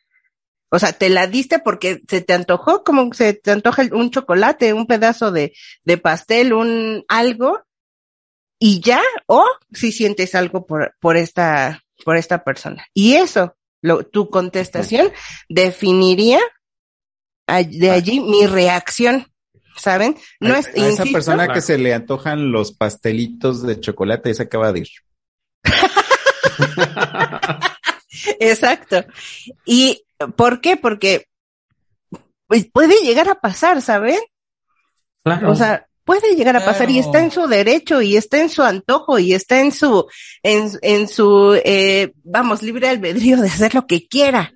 [0.69, 4.73] O sea, te la diste porque se te antojó, como se te antoja un chocolate,
[4.73, 7.61] un pedazo de, de pastel, un algo,
[8.59, 12.85] y ya, o si sientes algo por, por esta, por esta persona.
[12.93, 15.11] Y eso, lo, tu contestación
[15.49, 16.39] definiría
[17.47, 19.27] a- de allí mi reacción,
[19.77, 20.17] ¿saben?
[20.39, 24.29] No a, es, a esa insisto, persona que se le antojan los pastelitos de chocolate,
[24.29, 24.89] esa acaba de ir.
[28.39, 29.05] Exacto.
[29.65, 30.03] ¿Y
[30.35, 30.77] por qué?
[30.77, 31.27] Porque
[32.47, 34.19] pues, puede llegar a pasar, ¿saben?
[35.23, 35.51] Claro.
[35.51, 38.61] O sea, puede llegar a pasar y está en su derecho y está en su
[38.61, 40.07] antojo y está en su,
[40.43, 44.53] en, en su, eh, vamos, libre albedrío de hacer lo que quiera.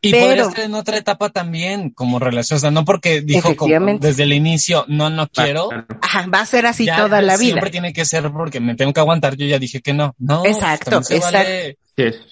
[0.00, 3.54] Y Pero- podría estar en otra etapa también como relación, o sea, no porque dijo
[3.56, 5.68] como desde el inicio, no, no quiero.
[6.00, 7.50] Ajá, va a ser así ya toda la vida.
[7.52, 10.14] Siempre tiene que ser porque me tengo que aguantar, yo ya dije que no.
[10.18, 11.38] No, Exacto, también se exacto.
[11.38, 11.78] vale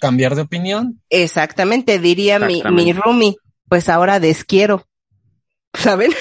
[0.00, 1.00] cambiar de opinión.
[1.10, 2.84] Exactamente, diría mi, Exactamente.
[2.84, 3.36] mi roomie,
[3.68, 4.86] pues ahora desquiero.
[5.74, 6.12] ¿Saben?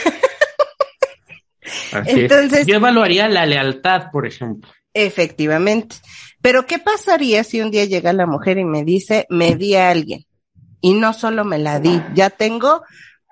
[1.92, 2.18] Así es.
[2.18, 4.70] Entonces- Yo evaluaría la lealtad, por ejemplo.
[4.94, 5.96] Efectivamente.
[6.42, 9.90] Pero ¿qué pasaría si un día llega la mujer y me dice, me di a
[9.92, 10.26] alguien?
[10.82, 12.84] Y no solo me la di, ya tengo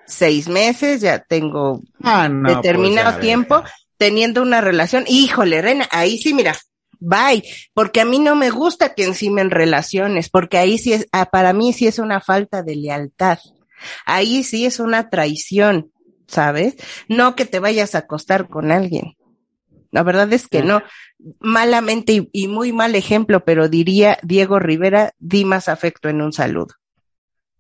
[0.06, 3.26] seis meses, ya tengo Ah, no, determinado pues, ves.
[3.26, 3.64] tiempo
[3.98, 5.04] teniendo una relación.
[5.08, 6.56] Híjole, Rena, ahí sí, mira,
[7.00, 7.44] bye,
[7.74, 11.54] porque a mí no me gusta que encimen relaciones, porque ahí sí es, ah, para
[11.54, 13.40] mí sí es una falta de lealtad.
[14.06, 15.92] Ahí sí es una traición,
[16.28, 16.76] ¿sabes?
[17.08, 19.16] No que te vayas a acostar con alguien.
[19.92, 20.84] La verdad es que no.
[21.40, 26.32] Malamente y, y muy mal ejemplo, pero diría Diego Rivera, di más afecto en un
[26.32, 26.76] saludo.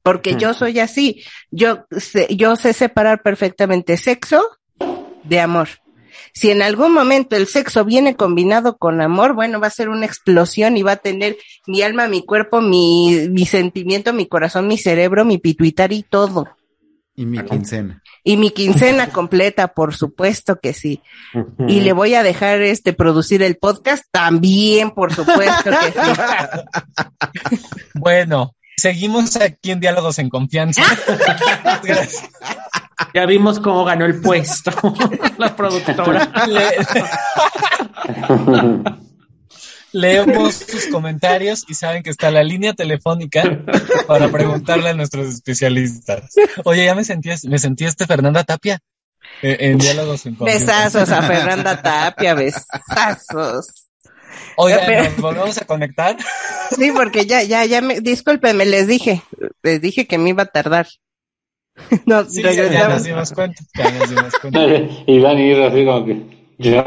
[0.04, 1.24] Porque yo soy así.
[1.52, 4.44] Yo sé, yo sé separar perfectamente sexo
[5.24, 5.70] de amor.
[6.34, 10.06] Si en algún momento el sexo viene combinado con amor, bueno, va a ser una
[10.06, 11.38] explosión y va a tener
[11.68, 16.48] mi alma, mi cuerpo, mi, mi sentimiento, mi corazón, mi cerebro, mi pituitario y todo.
[17.16, 18.02] Y mi quincena.
[18.24, 21.02] Y mi quincena completa, por supuesto que sí.
[21.68, 27.58] Y le voy a dejar este producir el podcast también, por supuesto que sí.
[27.96, 30.82] Bueno, seguimos aquí en Diálogos en Confianza.
[33.14, 34.72] Ya vimos cómo ganó el puesto
[35.38, 36.32] la productora.
[36.48, 36.76] Le-
[39.92, 43.42] Leemos sus comentarios y saben que está la línea telefónica
[44.06, 46.36] para preguntarle a nuestros especialistas.
[46.66, 48.80] Oye, ya me sentí, me sentí este Fernanda Tapia
[49.42, 50.66] eh, en Diálogos en Confianza.
[50.84, 53.89] Besazos a Fernanda Tapia, besazos.
[54.58, 56.18] Oigan, Pero- nos volvemos a conectar.
[56.76, 59.24] Sí, porque ya, ya, ya me, discúlpenme, les dije,
[59.64, 60.88] les dije que me iba a tardar.
[62.06, 63.64] No, Sí, ya, nos dimos cuenta.
[63.76, 64.60] Ya nos dimos cuenta.
[65.08, 66.40] y Dani así como que.
[66.60, 66.84] Ya.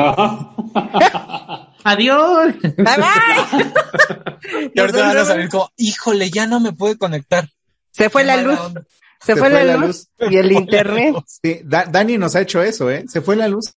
[1.84, 2.54] Adiós.
[2.62, 4.70] Bye bye.
[4.74, 7.48] Y ahorita van a salir como, híjole, ya no me pude conectar.
[7.90, 8.82] Se fue Qué la luz, onda.
[9.20, 11.16] se fue la luz y el internet.
[11.26, 13.04] Sí, Da- Dani nos ha hecho eso, ¿eh?
[13.08, 13.72] Se fue la luz.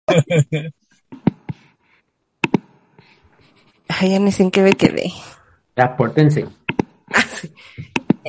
[3.99, 5.13] Ay, ya ni sé en qué me quedé.
[5.75, 6.45] Ya, pórtense.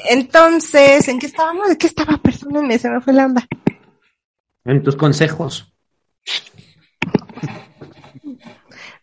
[0.09, 1.69] Entonces, ¿en qué estábamos?
[1.69, 2.19] ¿De qué estaba?
[2.19, 3.47] Perdónenme, se me fue la onda.
[4.65, 5.73] En tus consejos.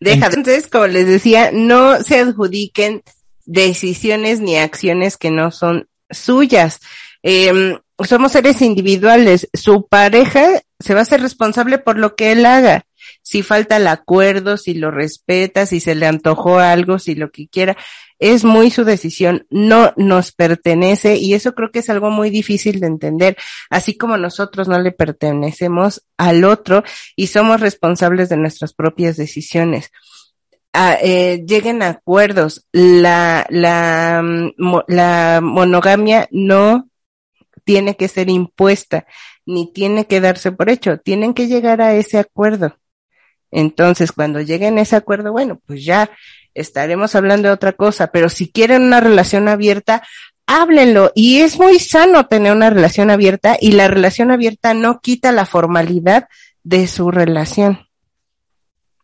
[0.00, 0.26] Deja.
[0.26, 3.02] Entonces, como les decía, no se adjudiquen
[3.46, 6.80] decisiones ni acciones que no son suyas.
[7.22, 9.48] Eh, somos seres individuales.
[9.52, 12.86] Su pareja se va a hacer responsable por lo que él haga.
[13.22, 17.48] Si falta el acuerdo, si lo respeta, si se le antojó algo, si lo que
[17.48, 17.76] quiera,
[18.18, 22.80] es muy su decisión, no nos pertenece y eso creo que es algo muy difícil
[22.80, 23.36] de entender,
[23.70, 26.84] así como nosotros no le pertenecemos al otro
[27.16, 29.90] y somos responsables de nuestras propias decisiones.
[30.72, 32.66] Ah, eh, lleguen a acuerdos.
[32.72, 36.88] La, la, mm, la monogamia no
[37.64, 39.06] tiene que ser impuesta,
[39.46, 42.76] ni tiene que darse por hecho, tienen que llegar a ese acuerdo.
[43.54, 46.10] Entonces, cuando lleguen a ese acuerdo, bueno, pues ya
[46.54, 50.02] estaremos hablando de otra cosa, pero si quieren una relación abierta,
[50.46, 51.12] háblenlo.
[51.14, 55.46] Y es muy sano tener una relación abierta y la relación abierta no quita la
[55.46, 56.28] formalidad
[56.64, 57.86] de su relación.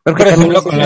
[0.02, 0.78] Porque Por también ejemplo, con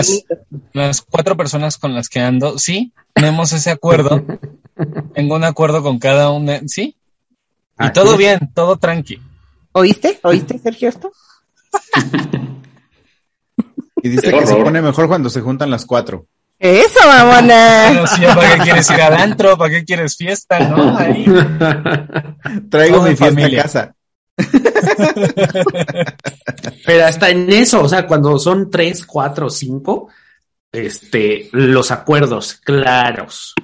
[0.73, 4.23] las, cuatro personas con las que ando, sí, tenemos ese acuerdo.
[5.15, 6.95] Tengo un acuerdo con cada una, sí.
[7.79, 8.17] Y Así todo es.
[8.19, 9.19] bien, todo tranqui.
[9.71, 10.19] ¿Oíste?
[10.21, 11.11] ¿Oíste, Sergio, esto?
[14.05, 16.27] Y dice que se pone mejor cuando se juntan las cuatro.
[16.59, 17.87] Eso, mamona.
[17.89, 19.57] Pero sí, ¿para qué quieres ir al antro?
[19.57, 20.59] ¿Para qué quieres fiesta?
[20.59, 20.95] ¿No?
[20.95, 21.25] Ahí.
[22.69, 23.59] Traigo Todo mi fiesta familia.
[23.61, 23.95] a casa.
[26.85, 30.09] Pero hasta en eso, o sea, cuando son tres, cuatro, cinco,
[30.71, 33.55] este, los acuerdos claros.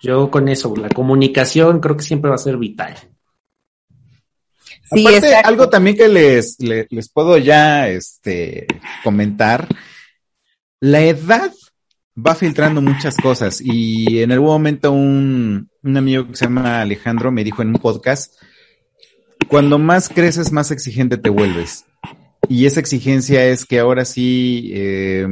[0.00, 2.94] Yo con eso, la comunicación creo que siempre va a ser vital.
[4.92, 8.66] Sí, Aparte, algo también que les, le- les, puedo ya este,
[9.04, 9.68] comentar.
[10.80, 11.52] La edad
[12.16, 17.30] va filtrando muchas cosas y en algún momento un, un amigo que se llama Alejandro
[17.30, 18.34] me dijo en un podcast,
[19.48, 21.84] cuando más creces, más exigente te vuelves.
[22.48, 25.26] Y esa exigencia es que ahora sí, eh,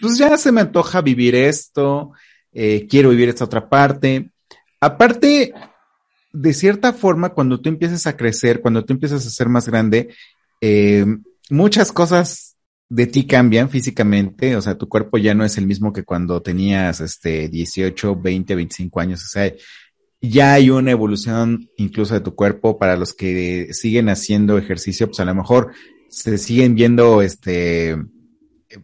[0.00, 2.12] pues ya se me antoja vivir esto,
[2.52, 4.30] eh, quiero vivir esta otra parte.
[4.80, 5.52] Aparte,
[6.32, 10.14] de cierta forma, cuando tú empiezas a crecer, cuando tú empiezas a ser más grande,
[10.60, 11.06] eh,
[11.50, 12.47] muchas cosas
[12.88, 16.40] de ti cambian físicamente, o sea, tu cuerpo ya no es el mismo que cuando
[16.40, 19.52] tenías este 18, 20, 25 años, o sea,
[20.20, 25.20] ya hay una evolución incluso de tu cuerpo para los que siguen haciendo ejercicio, pues
[25.20, 25.72] a lo mejor
[26.08, 27.96] se siguen viendo este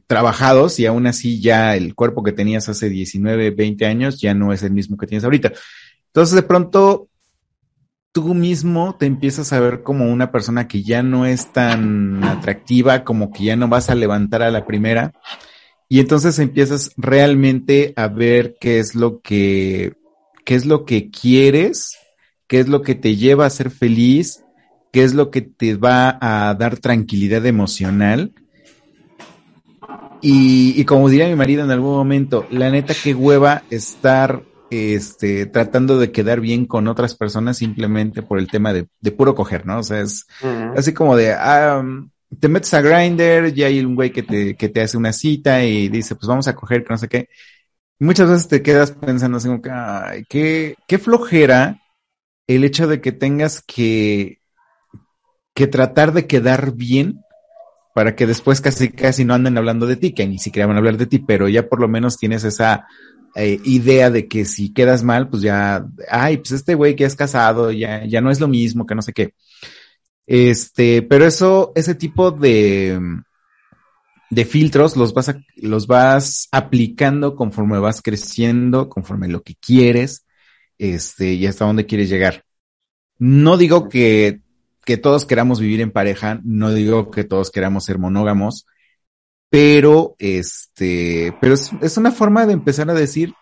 [0.07, 4.53] trabajados y aún así ya el cuerpo que tenías hace 19, 20 años ya no
[4.53, 5.53] es el mismo que tienes ahorita.
[6.07, 7.09] Entonces de pronto
[8.15, 13.03] tú mismo te empiezas a ver como una persona que ya no es tan atractiva,
[13.03, 15.13] como que ya no vas a levantar a la primera.
[15.89, 19.95] Y entonces empiezas realmente a ver qué es lo que,
[20.45, 21.99] qué es lo que quieres,
[22.47, 24.45] qué es lo que te lleva a ser feliz,
[24.93, 28.33] qué es lo que te va a dar tranquilidad emocional.
[30.23, 34.45] Y, y como diría mi marido en algún momento, la neta qué hueva estar
[34.75, 39.35] este, tratando de quedar bien con otras personas simplemente por el tema de, de puro
[39.35, 39.79] coger, ¿no?
[39.79, 40.27] O sea, es
[40.77, 42.11] así como de, ah, um,
[42.41, 45.65] te metes a Grinder y hay un güey que te, que te hace una cita
[45.65, 47.29] y dice, pues vamos a coger, que no sé qué.
[47.99, 51.81] Muchas veces te quedas pensando así como que, ay, qué, qué flojera
[52.47, 54.41] el hecho de que tengas que,
[55.55, 57.21] que tratar de quedar bien
[57.95, 60.81] para que después casi, casi no anden hablando de ti, que ni siquiera van a
[60.81, 62.89] hablar de ti, pero ya por lo menos tienes esa,
[63.37, 67.17] eh, idea de que si quedas mal, pues ya, ay, pues este güey que es
[67.17, 69.35] casado, ya, ya no es lo mismo, que no sé qué.
[70.27, 72.99] Este, pero eso, ese tipo de,
[74.31, 80.27] de filtros los vas, a, los vas aplicando conforme vas creciendo, conforme lo que quieres,
[80.79, 82.45] este, y hasta dónde quieres llegar.
[83.19, 84.41] No digo que,
[84.85, 88.67] que todos queramos vivir en pareja, no digo que todos queramos ser monógamos,
[89.51, 93.35] pero este, pero es, es, una forma de empezar a decir,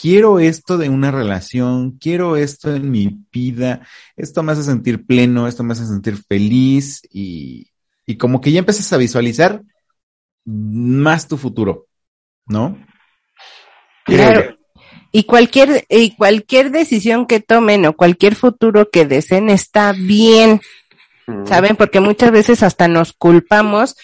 [0.00, 3.86] quiero esto de una relación, quiero esto en mi vida,
[4.16, 7.70] esto me hace sentir pleno, esto me hace sentir feliz y,
[8.06, 9.62] y como que ya empiezas a visualizar
[10.44, 11.86] más tu futuro,
[12.46, 12.78] ¿no?
[14.04, 14.56] Claro.
[15.12, 20.60] Y cualquier, y cualquier decisión que tomen o cualquier futuro que deseen está bien,
[21.46, 21.74] ¿saben?
[21.74, 23.96] Porque muchas veces hasta nos culpamos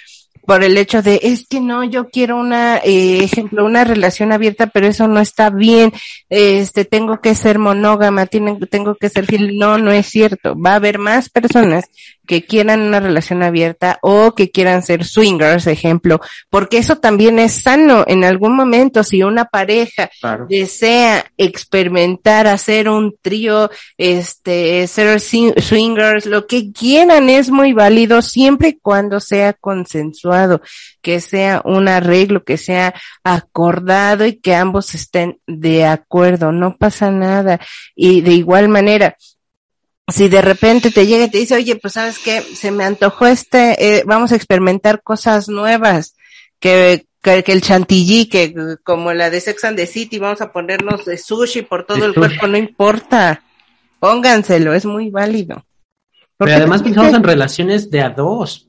[0.47, 4.69] por el hecho de es que no, yo quiero una, eh, ejemplo, una relación abierta,
[4.69, 5.93] pero eso no está bien,
[6.31, 9.59] este, tengo que ser monógama, tienen, tengo que ser fiel.
[9.59, 10.55] No, no es cierto.
[10.59, 11.87] Va a haber más personas
[12.27, 16.21] que quieran una relación abierta o que quieran ser swingers, ejemplo,
[16.51, 19.05] porque eso también es sano en algún momento.
[19.05, 20.47] Si una pareja claro.
[20.49, 28.69] desea experimentar, hacer un trío, este, ser swingers, lo que quieran es muy válido siempre
[28.69, 30.61] y cuando sea consensuado,
[31.01, 36.53] que sea un arreglo, que sea acordado y que ambos estén de acuerdo.
[36.53, 37.61] No pasa nada.
[37.95, 39.17] Y de igual manera,
[40.09, 43.27] si de repente te llega y te dice, oye, pues sabes que se me antojó
[43.27, 46.15] este, eh, vamos a experimentar cosas nuevas,
[46.61, 48.55] que, que, que, el chantilly, que
[48.85, 52.15] como la de Sex and the City, vamos a ponernos de sushi por todo el
[52.15, 53.43] cuerpo, no importa,
[53.99, 55.65] pónganselo, es muy válido.
[56.39, 58.69] Pero además pensamos en relaciones de a dos.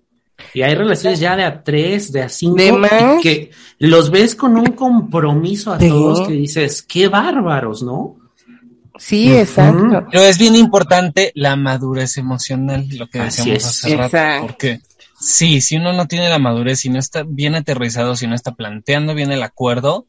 [0.53, 4.55] Y hay relaciones ya de a tres, de a cinco, ¿De que los ves con
[4.55, 5.89] un compromiso a Sí.
[5.89, 8.17] todos que dices, qué bárbaros, ¿no?
[8.99, 10.05] Sí, exacto.
[10.11, 13.85] Pero es bien importante la madurez emocional, lo que Así decíamos es.
[13.85, 14.81] hace rato, porque
[15.19, 18.53] sí, si uno no tiene la madurez, si no está bien aterrizado, si no está
[18.53, 20.05] planteando bien el acuerdo,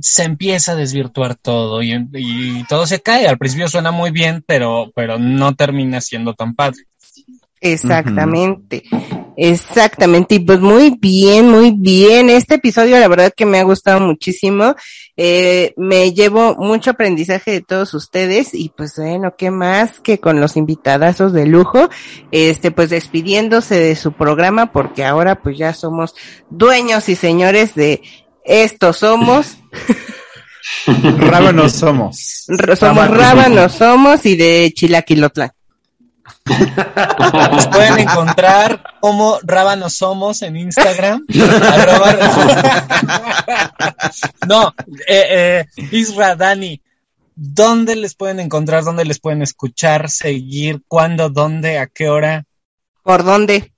[0.00, 3.26] se empieza a desvirtuar todo y, y todo se cae.
[3.26, 6.84] Al principio suena muy bien, pero, pero no termina siendo tan padre.
[7.60, 8.84] Exactamente,
[9.36, 10.36] exactamente.
[10.36, 12.30] Y pues muy bien, muy bien.
[12.30, 14.74] Este episodio la verdad que me ha gustado muchísimo.
[15.16, 20.40] Eh, me llevo mucho aprendizaje de todos ustedes y pues bueno, qué más que con
[20.40, 21.88] los invitadazos de lujo,
[22.30, 26.14] este pues despidiéndose de su programa porque ahora pues ya somos
[26.50, 28.00] dueños y señores de
[28.44, 29.56] esto somos,
[30.86, 32.44] Rábanos somos.
[32.48, 35.50] r- somos rábanos somos y de Chilaquilotlán.
[37.52, 41.24] Nos pueden encontrar como Rábanos Somos en Instagram.
[44.48, 44.74] no,
[45.06, 46.80] eh, eh, Isra, Dani,
[47.34, 48.84] ¿dónde les pueden encontrar?
[48.84, 50.82] ¿Dónde les pueden escuchar, seguir?
[50.88, 51.28] ¿Cuándo?
[51.30, 51.78] ¿Dónde?
[51.78, 52.44] ¿A qué hora?
[53.02, 53.72] ¿Por dónde?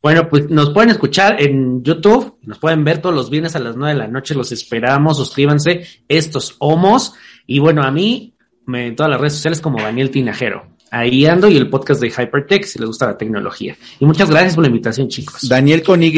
[0.00, 3.76] Bueno, pues nos pueden escuchar en YouTube, nos pueden ver todos los viernes a las
[3.76, 7.14] nueve de la noche, los esperamos, suscríbanse, estos homos,
[7.46, 8.37] y bueno, a mí,
[8.68, 10.66] me, en todas las redes sociales como Daniel Tinajero.
[10.90, 13.76] Ahí ando y el podcast de Hypertech si les gusta la tecnología.
[13.98, 15.46] Y muchas gracias por la invitación, chicos.
[15.48, 16.12] Daniel con Y.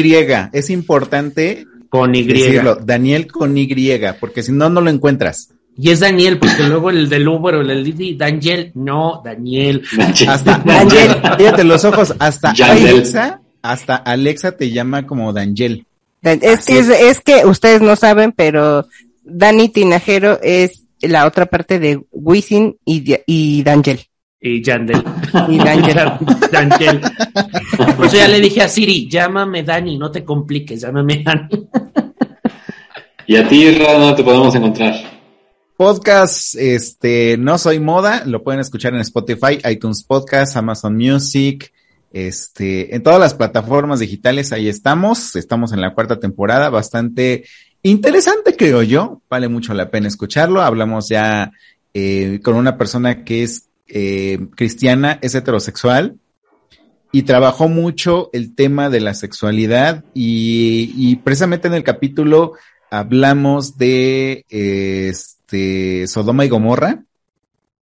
[0.53, 2.23] Es importante Con Y.
[2.23, 2.75] decirlo.
[2.75, 3.67] Daniel con Y,
[4.19, 5.49] porque si no, no lo encuentras.
[5.77, 9.83] Y es Daniel, porque luego el del Uber o el del Didi, Daniel, no, Daniel.
[10.27, 11.15] Hasta Daniel.
[11.37, 12.51] fíjate los ojos, hasta.
[12.51, 15.85] Alexa, hasta Alexa te llama como Daniel.
[16.21, 18.87] Es que, es, es que ustedes no saben, pero
[19.23, 23.99] Dani Tinajero es la otra parte de Wisin y, y Dangel.
[24.43, 25.03] Y Yandel.
[25.49, 25.97] Y Dangel.
[26.51, 27.01] Daniel.
[27.95, 31.67] Por eso ya le dije a Siri, llámame Dani, no te compliques, llámame Dani.
[33.27, 34.95] Y a ti, Ra, ¿dónde te podemos encontrar?
[35.77, 41.71] Podcast, este, no soy moda, lo pueden escuchar en Spotify, iTunes Podcast, Amazon Music,
[42.11, 47.45] este, en todas las plataformas digitales, ahí estamos, estamos en la cuarta temporada, bastante
[47.83, 51.51] interesante creo yo, vale mucho la pena escucharlo, hablamos ya
[51.93, 56.17] eh, con una persona que es eh, cristiana, es heterosexual,
[57.11, 62.53] y trabajó mucho el tema de la sexualidad y, precisamente en el capítulo
[62.89, 67.03] hablamos de eh, este Sodoma y Gomorra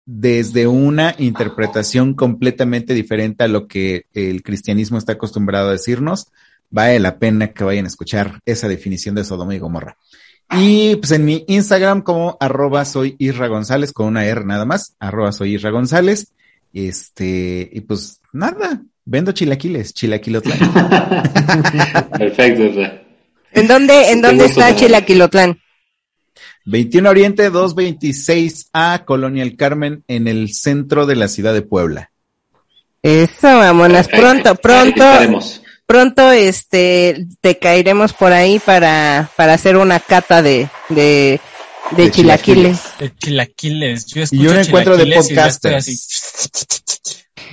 [0.05, 6.31] desde una interpretación completamente diferente a lo que el cristianismo está acostumbrado a decirnos.
[6.70, 9.97] Vale la pena que vayan a escuchar esa definición de Sodoma y Gomorra.
[10.51, 14.95] Y pues en mi Instagram como arroba soy Isra González con una R nada más,
[14.99, 16.34] arroba soy Isra González.
[16.74, 20.59] Este, y pues nada, vendo chilaquiles, chilaquilotlán.
[22.17, 23.03] Perfecto, Ra.
[23.51, 24.76] ¿En dónde, en dónde está.
[24.76, 25.59] Chilaquilotlán?
[26.65, 32.11] 21 Oriente 226A, Colonia El Carmen, en el centro de la ciudad de Puebla.
[33.01, 34.07] Eso, vámonos.
[34.07, 35.63] Pronto, Ahí pronto, estaremos.
[35.89, 41.41] Pronto, este, te caeremos por ahí para, para hacer una cata de, de,
[41.97, 42.79] de, De chilaquiles.
[42.99, 44.05] De chilaquiles.
[44.05, 45.77] Yo escucho Y un encuentro de podcasters.
[45.77, 45.97] así.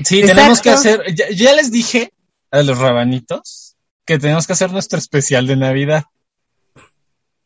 [0.05, 0.26] Sí, Exacto.
[0.37, 2.12] tenemos que hacer, ya, ya les dije
[2.51, 3.74] a los rabanitos
[4.05, 6.05] que tenemos que hacer nuestro especial de Navidad.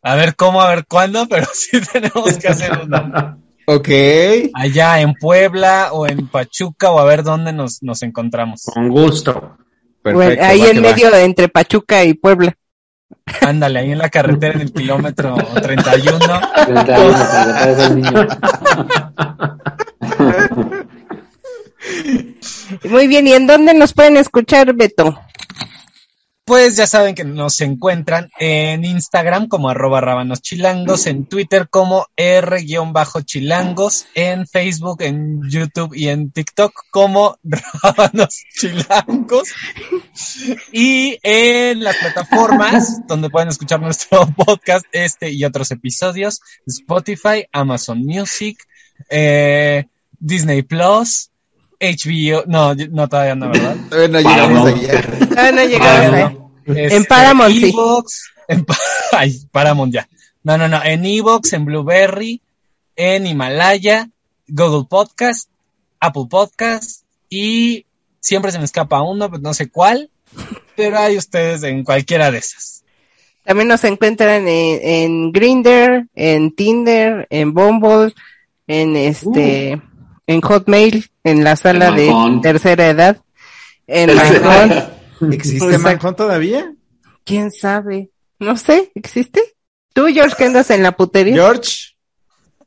[0.03, 3.39] A ver cómo, a ver cuándo, pero sí tenemos que hacer uno.
[3.67, 3.89] Ok.
[4.55, 8.63] Allá en Puebla o en Pachuca o a ver dónde nos, nos encontramos.
[8.65, 9.57] Con gusto.
[10.03, 12.57] Bueno, ahí va en medio de entre Pachuca y Puebla.
[13.43, 16.19] Ándale, ahí en la carretera en el kilómetro 31.
[16.67, 18.27] 31, se le parece al niño.
[22.85, 25.19] Muy bien, ¿y en dónde nos pueden escuchar, Beto?
[26.51, 32.09] Pues ya saben que nos encuentran en Instagram como arroba rábanos chilangos, en Twitter como
[32.17, 37.39] R-chilangos, en Facebook, en YouTube y en TikTok como
[37.85, 39.49] rábanos chilangos.
[40.73, 48.05] Y en las plataformas donde pueden escuchar nuestro podcast, este y otros episodios, Spotify, Amazon
[48.05, 48.59] Music,
[49.09, 49.87] eh,
[50.19, 51.31] Disney Plus,
[51.81, 53.77] HBO, no, no todavía no, ¿verdad?
[53.89, 54.91] Bueno, llegamos Paramount.
[54.91, 55.29] allá.
[55.37, 56.40] Ah, no llegamos
[56.75, 56.79] No.
[56.79, 57.69] En Este, Paramount, sí.
[57.71, 58.79] Evox, en Pa-
[59.13, 60.09] ay, Paramount ya.
[60.43, 62.41] No, no, no, en Evox, en Blueberry,
[62.97, 64.09] en Himalaya,
[64.49, 65.49] Google Podcast,
[66.01, 67.85] Apple Podcast y
[68.21, 70.11] siempre se me escapa uno, pues no sé cuál,
[70.77, 72.85] pero hay ustedes en cualquiera de esas.
[73.45, 78.15] También nos encuentran en, en Grinder, en Tinder, en Bumble,
[78.67, 79.81] en este,
[80.27, 82.13] en Hotmail, en la sala de
[82.43, 83.17] tercera edad,
[83.87, 84.73] en Manhunt.
[85.33, 85.89] ¿Existe Exacto.
[85.89, 86.75] Manhunt todavía?
[87.25, 88.11] ¿Quién sabe?
[88.39, 89.41] No sé, ¿existe?
[89.93, 91.35] ¿Tú, George, que andas en la putería?
[91.35, 91.97] George.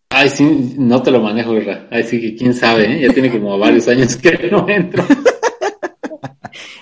[0.10, 1.88] Ay, sí, no te lo manejo, Ra.
[1.90, 3.08] Ay, sí que quién sabe, ¿eh?
[3.08, 5.04] Ya tiene como varios años que no entro.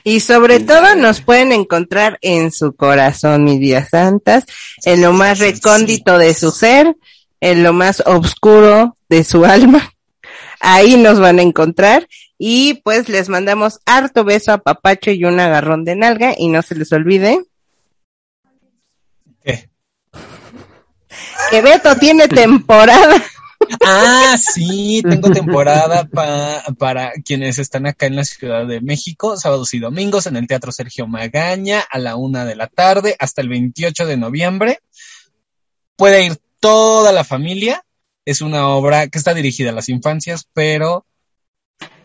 [0.03, 4.45] Y sobre todo nos pueden encontrar en su corazón, mis días santas,
[4.83, 6.95] en lo más recóndito de su ser,
[7.39, 9.93] en lo más oscuro de su alma.
[10.61, 12.07] Ahí nos van a encontrar
[12.37, 16.61] y pues les mandamos harto beso a Papacho y un agarrón de nalga y no
[16.61, 17.43] se les olvide
[19.43, 19.69] ¿Qué?
[21.49, 23.15] que Beto tiene temporada.
[23.83, 29.73] Ah, sí, tengo temporada pa- para quienes están acá en la Ciudad de México, sábados
[29.73, 33.49] y domingos en el Teatro Sergio Magaña a la una de la tarde hasta el
[33.49, 34.79] 28 de noviembre.
[35.95, 37.83] Puede ir toda la familia.
[38.31, 41.05] Es una obra que está dirigida a las infancias, pero,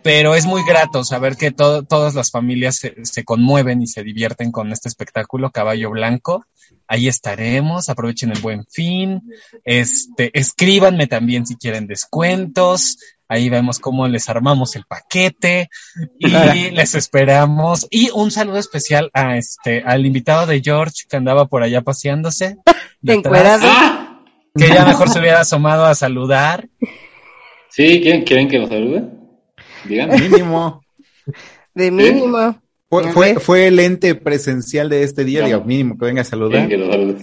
[0.02, 4.02] pero es muy grato saber que to- todas las familias se, se conmueven y se
[4.04, 6.44] divierten con este espectáculo Caballo Blanco.
[6.88, 9.22] Ahí estaremos, aprovechen el buen fin,
[9.64, 12.98] este, escríbanme también si quieren descuentos.
[13.28, 15.68] Ahí vemos cómo les armamos el paquete
[16.18, 16.28] y
[16.70, 17.86] les esperamos.
[17.90, 22.56] Y un saludo especial a este, al invitado de George que andaba por allá paseándose.
[23.68, 24.05] ¡Ah!
[24.56, 26.68] Que ya mejor se hubiera asomado a saludar.
[27.68, 28.00] ¿Sí?
[28.00, 29.04] ¿Quieren, ¿Quieren que lo salude?
[29.84, 30.18] Díganme.
[30.18, 30.82] Mínimo.
[31.74, 32.58] De mínimo.
[32.88, 36.66] Fue, fue, fue el ente presencial de este día, digo, mínimo que venga a saludar.
[36.66, 37.16] ¿Quieren que lo salude?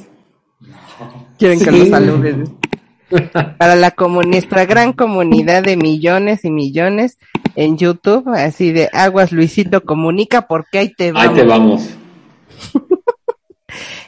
[1.39, 2.49] Quieren que los saludes.
[3.57, 3.93] Para la
[4.25, 7.17] nuestra gran comunidad de millones y millones
[7.55, 11.35] en YouTube, así de aguas Luisito comunica porque ahí te Ahí vamos.
[11.35, 11.89] te vamos.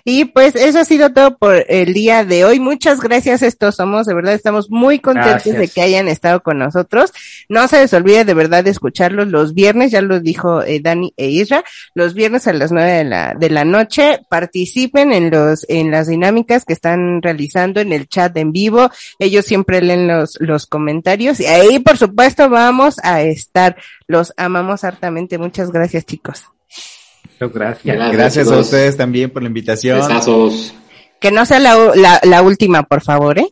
[0.07, 2.59] Y pues eso ha sido todo por el día de hoy.
[2.59, 5.57] Muchas gracias, estos somos, de verdad estamos muy contentos Gracias.
[5.57, 7.11] de que hayan estado con nosotros.
[7.49, 11.11] No se les olvide de verdad de escucharlos los viernes, ya lo dijo eh, Dani
[11.17, 11.63] e Isra,
[11.95, 14.19] los viernes a las nueve de la, de la noche.
[14.29, 18.91] Participen en los, en las dinámicas que están realizando en el chat en vivo.
[19.17, 23.75] Ellos siempre leen los, los comentarios y ahí por supuesto vamos a estar.
[24.07, 25.39] Los amamos hartamente.
[25.39, 26.43] Muchas gracias chicos.
[27.39, 28.11] Gracias.
[28.11, 29.99] Gracias a ustedes también por la invitación.
[29.99, 30.73] Besazos.
[31.19, 33.47] Que no sea la, la, la última, por favor, ¿eh?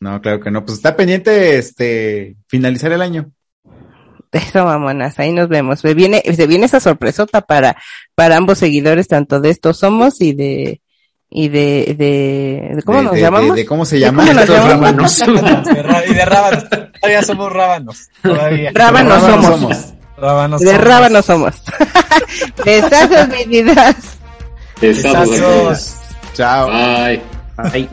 [0.00, 0.64] No, claro que no.
[0.64, 3.30] Pues está pendiente este finalizar el año.
[4.32, 5.80] Eso, mamonas, ahí nos vemos.
[5.80, 7.76] Se viene, se viene esa sorpresota para,
[8.14, 10.80] para ambos seguidores, tanto de estos somos y de,
[11.28, 13.54] y de, de, de- ¿cómo De- nos de- llamamos?
[13.54, 14.22] de- de ¿Cómo se ¿De llama?
[14.22, 15.18] cómo nos Estos llamamos?
[15.20, 16.08] rábanos.
[16.08, 16.64] Y de rábanos.
[17.00, 18.08] Todavía somos rábanos.
[18.22, 18.70] Todavía.
[18.74, 19.60] Rábanos Rábanos somos.
[19.60, 19.94] somos.
[20.22, 20.84] Rábanos De somos.
[20.84, 21.54] rábanos somos.
[22.64, 23.96] Besazos, mi vida.
[24.80, 25.96] Besazos.
[26.32, 26.68] Chao.
[26.68, 27.20] Bye.
[27.56, 27.88] Ay.